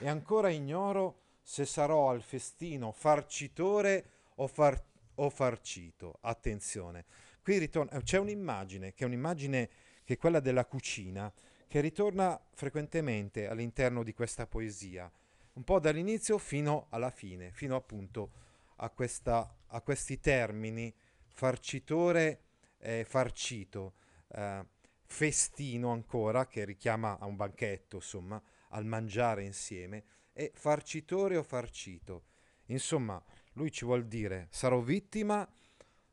E 0.00 0.08
ancora 0.08 0.50
ignoro 0.50 1.22
se 1.42 1.64
sarò 1.64 2.10
al 2.10 2.22
festino 2.22 2.92
farcitore 2.92 4.10
o, 4.36 4.46
far- 4.46 4.84
o 5.14 5.30
farcito. 5.30 6.18
Attenzione 6.20 7.04
Qui 7.48 7.56
ritorna, 7.56 7.92
eh, 7.92 8.02
c'è 8.02 8.18
un'immagine, 8.18 8.92
che 8.92 9.04
è 9.04 9.06
un'immagine 9.06 9.70
che 10.04 10.12
è 10.12 10.16
quella 10.18 10.38
della 10.38 10.66
cucina, 10.66 11.32
che 11.66 11.80
ritorna 11.80 12.38
frequentemente 12.52 13.48
all'interno 13.48 14.02
di 14.02 14.12
questa 14.12 14.46
poesia, 14.46 15.10
un 15.54 15.64
po' 15.64 15.80
dall'inizio 15.80 16.36
fino 16.36 16.88
alla 16.90 17.08
fine, 17.08 17.50
fino 17.52 17.74
appunto 17.74 18.32
a, 18.76 18.90
questa, 18.90 19.50
a 19.68 19.80
questi 19.80 20.20
termini 20.20 20.94
farcitore 21.32 22.42
e 22.76 23.06
farcito, 23.08 23.94
eh, 24.34 24.66
festino 25.06 25.90
ancora, 25.90 26.46
che 26.46 26.66
richiama 26.66 27.18
a 27.18 27.24
un 27.24 27.36
banchetto, 27.36 27.96
insomma, 27.96 28.42
al 28.68 28.84
mangiare 28.84 29.44
insieme, 29.44 30.04
e 30.32 30.52
farcitore 30.54 31.36
o 31.36 31.42
farcito. 31.42 32.24
Insomma, 32.66 33.22
lui 33.54 33.72
ci 33.72 33.84
vuol 33.84 34.06
dire, 34.06 34.46
sarò 34.50 34.78
vittima 34.78 35.46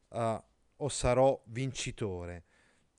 uh, 0.10 0.44
o 0.78 0.90
sarò 0.90 1.40
vincitore? 1.46 2.46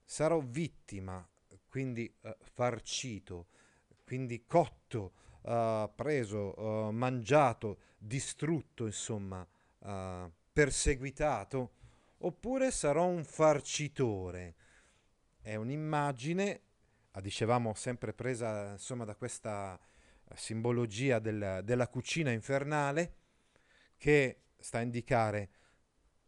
Sarò 0.04 0.38
vittima, 0.38 1.26
quindi 1.68 2.12
uh, 2.20 2.36
farcito, 2.38 3.48
quindi 4.04 4.44
cotto, 4.46 5.12
uh, 5.42 5.90
preso, 5.94 6.92
mangiato, 6.92 7.78
distrutto, 7.98 8.86
insomma, 8.86 9.44
perseguitato? 10.52 11.72
Oppure 12.18 12.70
sarò 12.70 13.06
un 13.06 13.24
farcitore? 13.24 14.54
È 15.40 15.54
un'immagine, 15.56 16.60
dicevamo 17.20 17.74
sempre 17.74 18.12
presa 18.12 18.72
insomma 18.72 19.04
da 19.04 19.14
questa 19.14 19.78
simbologia 20.34 21.18
del, 21.18 21.60
della 21.64 21.88
cucina 21.88 22.30
infernale, 22.30 23.14
che 23.96 24.42
sta 24.58 24.78
a 24.78 24.82
indicare 24.82 25.50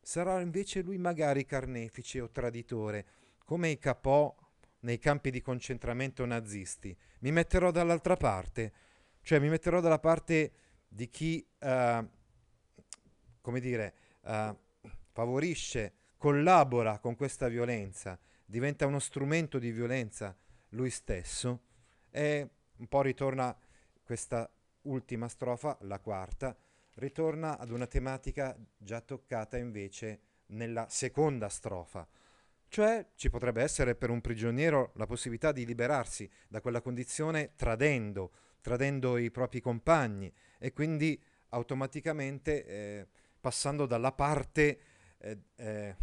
sarà 0.09 0.41
invece 0.41 0.81
lui 0.81 0.97
magari 0.97 1.45
carnefice 1.45 2.23
o 2.23 2.31
traditore, 2.31 3.07
come 3.45 3.69
i 3.69 3.79
capò 3.79 4.35
nei 4.81 4.99
campi 4.99 5.31
di 5.31 5.43
concentramento 5.43 6.25
nazisti. 6.25 6.97
Mi 7.21 7.31
metterò 7.31 7.71
dall'altra 7.71 8.17
parte, 8.17 8.73
cioè 9.21 9.39
mi 9.39 9.51
metterò 9.51 9.81
dalla 9.81 9.99
parte 9.99 10.53
di 10.89 11.11
chi, 11.11 11.47
uh, 11.59 12.09
come 13.43 13.61
dire, 13.61 13.95
uh, 14.23 14.57
favorisce, 15.13 15.93
collabora 16.17 16.99
con 17.01 17.15
questa 17.15 17.49
violenza, 17.49 18.19
diventa 18.47 18.87
uno 18.87 19.01
strumento 19.01 19.59
di 19.59 19.71
violenza 19.71 20.35
lui 20.71 20.91
stesso 20.91 21.61
e 22.11 22.49
un 22.77 22.87
po' 22.87 23.03
ritorna 23.03 23.57
questa 24.03 24.51
ultima 24.83 25.29
strofa, 25.29 25.77
la 25.83 25.99
quarta, 25.99 26.57
ritorna 26.95 27.59
ad 27.59 27.71
una 27.71 27.87
tematica 27.87 28.57
già 28.77 29.01
toccata 29.01 29.57
invece 29.57 30.21
nella 30.47 30.87
seconda 30.89 31.49
strofa. 31.49 32.07
Cioè 32.69 33.07
ci 33.15 33.31
potrebbe 33.31 33.63
essere 33.63 33.95
per 33.95 34.11
un 34.11 34.21
prigioniero 34.21 34.93
la 34.97 35.07
possibilità 35.07 35.53
di 35.53 35.65
liberarsi 35.65 36.31
da 36.49 36.61
quella 36.61 36.83
condizione 36.83 37.53
tradendo, 37.57 38.33
tradendo 38.61 39.17
i 39.17 39.31
propri 39.31 39.61
compagni 39.61 40.33
e 40.59 40.73
quindi 40.73 41.21
automaticamente 41.51 42.67
eh, 42.67 43.07
passando 43.41 43.87
dalla 43.87 44.13
parte 44.13 44.81
eh, 45.19 45.39
eh, 45.57 45.97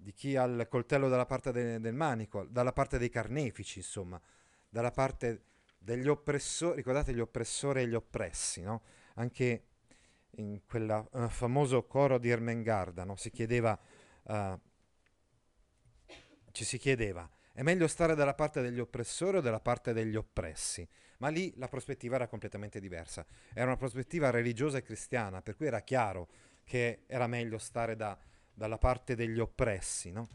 di 0.00 0.12
chi 0.12 0.36
ha 0.36 0.44
il 0.44 0.66
coltello 0.70 1.08
dalla 1.08 1.26
parte 1.26 1.50
de- 1.50 1.80
del 1.80 1.94
manico, 1.94 2.44
dalla 2.44 2.72
parte 2.72 2.98
dei 2.98 3.08
carnefici, 3.08 3.80
insomma, 3.80 4.20
dalla 4.68 4.92
parte 4.92 5.42
degli 5.76 6.06
oppressori, 6.06 6.76
ricordate 6.76 7.12
gli 7.12 7.20
oppressori 7.20 7.82
e 7.82 7.88
gli 7.88 7.94
oppressi, 7.94 8.62
no? 8.62 8.82
Anche 9.14 9.64
in 10.36 10.60
quel 10.66 11.08
uh, 11.10 11.28
famoso 11.28 11.84
coro 11.86 12.18
di 12.18 12.30
Ermengarda, 12.30 13.04
no? 13.04 13.16
si 13.16 13.30
chiedeva, 13.30 13.76
uh, 14.22 14.60
ci 16.52 16.64
si 16.64 16.78
chiedeva, 16.78 17.28
è 17.52 17.62
meglio 17.62 17.88
stare 17.88 18.14
dalla 18.14 18.34
parte 18.34 18.62
degli 18.62 18.78
oppressori 18.78 19.38
o 19.38 19.40
dalla 19.40 19.58
parte 19.58 19.92
degli 19.92 20.14
oppressi? 20.14 20.88
Ma 21.18 21.28
lì 21.28 21.52
la 21.56 21.66
prospettiva 21.66 22.14
era 22.14 22.28
completamente 22.28 22.78
diversa, 22.78 23.26
era 23.52 23.66
una 23.66 23.76
prospettiva 23.76 24.30
religiosa 24.30 24.78
e 24.78 24.82
cristiana, 24.82 25.42
per 25.42 25.56
cui 25.56 25.66
era 25.66 25.80
chiaro 25.80 26.28
che 26.62 27.02
era 27.08 27.26
meglio 27.26 27.58
stare 27.58 27.96
da, 27.96 28.16
dalla 28.58 28.76
parte 28.76 29.14
degli 29.14 29.38
oppressi. 29.38 30.10
No? 30.10 30.28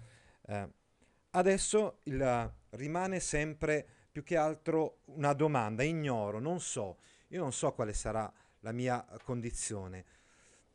Eh, 0.48 0.70
adesso 1.32 2.00
il, 2.06 2.54
rimane 2.72 3.20
sempre 3.20 3.86
più 4.12 4.24
che 4.24 4.38
altro 4.38 5.02
una 5.06 5.34
domanda, 5.34 5.84
ignoro, 5.84 6.40
non 6.40 6.60
so, 6.60 6.98
io 7.28 7.42
non 7.42 7.52
so 7.52 7.74
quale 7.74 7.94
sarà 7.94 8.32
la 8.62 8.72
mia 8.72 9.06
condizione. 9.24 10.06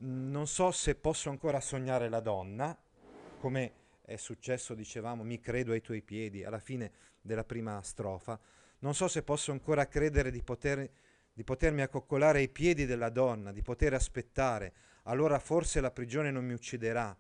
Non 0.01 0.47
so 0.47 0.71
se 0.71 0.95
posso 0.95 1.31
ancora 1.31 1.61
sognare 1.61 2.09
la 2.09 2.21
donna, 2.21 2.77
come 3.39 3.73
è 4.03 4.17
successo, 4.17 4.75
dicevamo, 4.75 5.25
mi 5.25 5.41
credo 5.41 5.73
ai 5.73 5.81
tuoi 5.81 6.03
piedi, 6.03 6.45
alla 6.45 6.59
fine 6.61 6.93
della 7.21 7.45
prima 7.45 7.81
strofa. 7.83 8.39
Non 8.81 8.95
so 8.95 9.09
se 9.09 9.23
posso 9.23 9.51
ancora 9.51 9.89
credere 9.89 10.31
di, 10.31 10.43
poter, 10.43 10.89
di 11.33 11.45
potermi 11.45 11.83
accoccolare 11.83 12.39
ai 12.39 12.49
piedi 12.49 12.87
della 12.87 13.11
donna, 13.11 13.53
di 13.53 13.63
poter 13.63 13.95
aspettare. 13.95 14.73
Allora 15.05 15.39
forse 15.39 15.81
la 15.81 15.91
prigione 15.91 16.31
non 16.31 16.45
mi 16.45 16.53
ucciderà. 16.53 17.17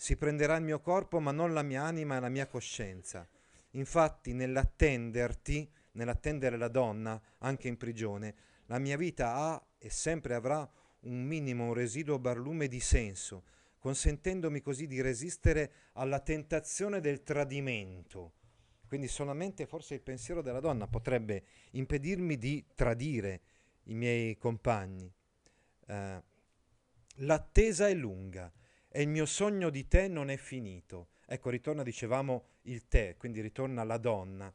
Si 0.00 0.16
prenderà 0.16 0.56
il 0.56 0.62
mio 0.62 0.80
corpo, 0.80 1.20
ma 1.20 1.30
non 1.30 1.52
la 1.52 1.60
mia 1.60 1.82
anima 1.82 2.16
e 2.16 2.20
la 2.20 2.30
mia 2.30 2.46
coscienza. 2.46 3.28
Infatti, 3.72 4.32
nell'attenderti, 4.32 5.70
nell'attendere 5.92 6.56
la 6.56 6.68
donna, 6.68 7.20
anche 7.40 7.68
in 7.68 7.76
prigione, 7.76 8.34
la 8.64 8.78
mia 8.78 8.96
vita 8.96 9.34
ha 9.34 9.62
e 9.76 9.90
sempre 9.90 10.34
avrà 10.34 10.66
un 11.00 11.22
minimo, 11.22 11.66
un 11.66 11.74
residuo 11.74 12.18
barlume 12.18 12.66
di 12.66 12.80
senso, 12.80 13.44
consentendomi 13.78 14.62
così 14.62 14.86
di 14.86 15.02
resistere 15.02 15.70
alla 15.92 16.20
tentazione 16.20 17.00
del 17.00 17.22
tradimento. 17.22 18.32
Quindi 18.88 19.06
solamente 19.06 19.66
forse 19.66 19.92
il 19.92 20.00
pensiero 20.00 20.40
della 20.40 20.60
donna 20.60 20.86
potrebbe 20.86 21.44
impedirmi 21.72 22.38
di 22.38 22.64
tradire 22.74 23.42
i 23.82 23.94
miei 23.94 24.38
compagni. 24.38 25.12
Eh, 25.86 26.22
l'attesa 27.16 27.86
è 27.86 27.92
lunga 27.92 28.50
e 28.92 29.02
il 29.02 29.08
mio 29.08 29.24
sogno 29.24 29.70
di 29.70 29.86
te 29.86 30.08
non 30.08 30.30
è 30.30 30.36
finito. 30.36 31.10
Ecco, 31.26 31.48
ritorna, 31.48 31.82
dicevamo, 31.84 32.44
il 32.62 32.88
te, 32.88 33.14
quindi 33.16 33.40
ritorna 33.40 33.84
la 33.84 33.98
donna, 33.98 34.52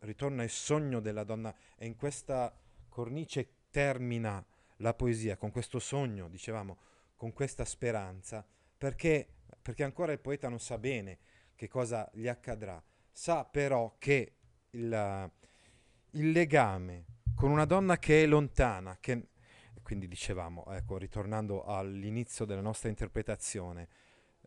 ritorna 0.00 0.42
il 0.42 0.50
sogno 0.50 1.00
della 1.00 1.22
donna. 1.22 1.54
E 1.76 1.86
in 1.86 1.94
questa 1.96 2.52
cornice 2.88 3.48
termina 3.70 4.44
la 4.78 4.94
poesia 4.94 5.36
con 5.36 5.52
questo 5.52 5.78
sogno, 5.78 6.28
dicevamo, 6.28 6.76
con 7.16 7.32
questa 7.32 7.64
speranza, 7.64 8.44
perché, 8.76 9.28
perché 9.62 9.84
ancora 9.84 10.10
il 10.10 10.18
poeta 10.18 10.48
non 10.48 10.58
sa 10.58 10.76
bene 10.76 11.18
che 11.54 11.68
cosa 11.68 12.10
gli 12.12 12.26
accadrà, 12.26 12.82
sa 13.12 13.44
però 13.44 13.94
che 13.98 14.32
il, 14.70 15.30
il 16.10 16.30
legame 16.32 17.04
con 17.36 17.50
una 17.50 17.64
donna 17.64 17.98
che 17.98 18.24
è 18.24 18.26
lontana, 18.26 18.98
che 19.00 19.28
quindi 19.82 20.08
dicevamo, 20.08 20.64
ecco, 20.70 20.98
ritornando 20.98 21.64
all'inizio 21.64 22.44
della 22.44 22.60
nostra 22.60 22.88
interpretazione, 22.88 23.88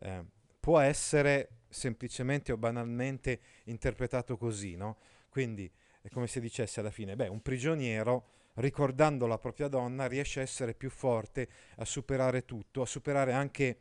eh, 0.00 0.24
può 0.58 0.78
essere 0.78 1.60
semplicemente 1.68 2.52
o 2.52 2.56
banalmente 2.56 3.40
interpretato 3.64 4.36
così, 4.36 4.74
no? 4.76 4.96
Quindi 5.28 5.70
è 6.00 6.08
come 6.08 6.26
se 6.26 6.40
dicesse 6.40 6.80
alla 6.80 6.90
fine, 6.90 7.16
beh, 7.16 7.28
un 7.28 7.42
prigioniero 7.42 8.28
ricordando 8.54 9.26
la 9.26 9.38
propria 9.38 9.68
donna 9.68 10.06
riesce 10.06 10.40
a 10.40 10.42
essere 10.42 10.74
più 10.74 10.90
forte, 10.90 11.48
a 11.76 11.84
superare 11.84 12.44
tutto, 12.44 12.82
a 12.82 12.86
superare 12.86 13.32
anche 13.32 13.78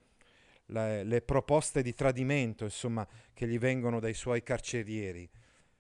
le, 0.68 1.04
le 1.04 1.22
proposte 1.22 1.82
di 1.82 1.94
tradimento, 1.94 2.64
insomma, 2.64 3.08
che 3.34 3.48
gli 3.48 3.60
vengono 3.60 4.00
dai 4.00 4.14
suoi 4.14 4.44
carcerieri. 4.44 5.30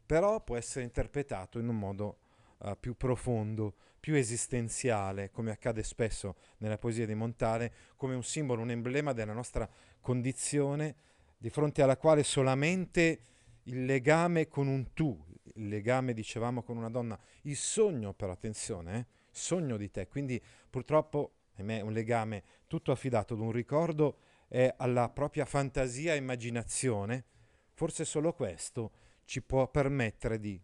Però 0.05 0.41
può 0.43 0.55
essere 0.55 0.85
interpretato 0.85 1.59
in 1.59 1.67
un 1.67 1.77
modo 1.77 2.17
uh, 2.59 2.77
più 2.79 2.95
profondo, 2.95 3.75
più 4.05 4.13
esistenziale, 4.13 5.31
come 5.31 5.49
accade 5.49 5.81
spesso 5.81 6.35
nella 6.57 6.77
poesia 6.77 7.07
di 7.07 7.15
Montale, 7.15 7.73
come 7.95 8.13
un 8.13 8.23
simbolo, 8.23 8.61
un 8.61 8.69
emblema 8.69 9.13
della 9.13 9.33
nostra 9.33 9.67
condizione 9.99 10.95
di 11.39 11.49
fronte 11.49 11.81
alla 11.81 11.97
quale 11.97 12.21
solamente 12.21 13.19
il 13.63 13.83
legame 13.83 14.47
con 14.47 14.67
un 14.67 14.93
tu, 14.93 15.19
il 15.55 15.69
legame, 15.69 16.13
dicevamo, 16.13 16.61
con 16.61 16.77
una 16.77 16.91
donna, 16.91 17.19
il 17.45 17.55
sogno, 17.55 18.13
però 18.13 18.31
attenzione, 18.31 18.99
eh, 18.99 19.05
sogno 19.31 19.75
di 19.75 19.89
te, 19.89 20.07
quindi 20.07 20.39
purtroppo, 20.69 21.37
ahimè, 21.55 21.81
un 21.81 21.91
legame 21.91 22.43
tutto 22.67 22.91
affidato 22.91 23.33
ad 23.33 23.39
un 23.39 23.51
ricordo 23.51 24.19
e 24.49 24.71
alla 24.77 25.09
propria 25.09 25.45
fantasia 25.45 26.13
e 26.13 26.17
immaginazione, 26.17 27.25
forse 27.73 28.05
solo 28.05 28.33
questo 28.33 28.91
ci 29.23 29.41
può 29.41 29.67
permettere 29.67 30.39
di, 30.39 30.61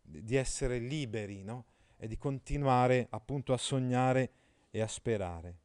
di 0.00 0.34
essere 0.34 0.78
liberi, 0.78 1.42
no? 1.42 1.66
E 2.02 2.08
di 2.08 2.16
continuare 2.16 3.08
appunto 3.10 3.52
a 3.52 3.58
sognare 3.58 4.30
e 4.70 4.80
a 4.80 4.86
sperare. 4.86 5.56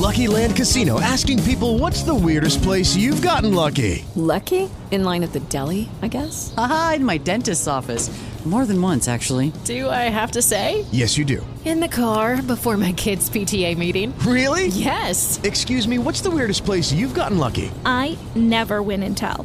Lucky 0.00 0.26
Land 0.26 0.56
Casino 0.56 0.98
asking 0.98 1.42
people 1.42 1.78
what's 1.78 2.02
the 2.04 2.14
weirdest 2.14 2.62
place 2.62 2.96
you've 2.96 3.20
gotten 3.20 3.52
lucky? 3.52 4.02
Lucky? 4.14 4.70
In 4.90 5.04
line 5.04 5.22
at 5.22 5.32
the 5.32 5.40
deli, 5.50 5.86
I 6.00 6.08
guess? 6.08 6.54
Aha, 6.56 6.94
in 6.96 7.04
my 7.04 7.18
dentist's 7.18 7.66
office. 7.66 8.10
More 8.46 8.64
than 8.64 8.80
once, 8.80 9.08
actually. 9.08 9.52
Do 9.64 9.90
I 9.90 10.08
have 10.08 10.30
to 10.30 10.40
say? 10.40 10.86
Yes, 10.90 11.18
you 11.18 11.26
do. 11.26 11.44
In 11.66 11.80
the 11.80 11.88
car 11.88 12.40
before 12.40 12.78
my 12.78 12.92
kids' 12.92 13.28
PTA 13.28 13.76
meeting. 13.76 14.14
Really? 14.20 14.68
Yes. 14.68 15.38
Excuse 15.42 15.86
me, 15.86 15.98
what's 15.98 16.22
the 16.22 16.30
weirdest 16.30 16.64
place 16.64 16.90
you've 16.90 17.12
gotten 17.12 17.36
lucky? 17.36 17.70
I 17.84 18.16
never 18.34 18.80
win 18.80 19.02
and 19.02 19.14
tell. 19.14 19.44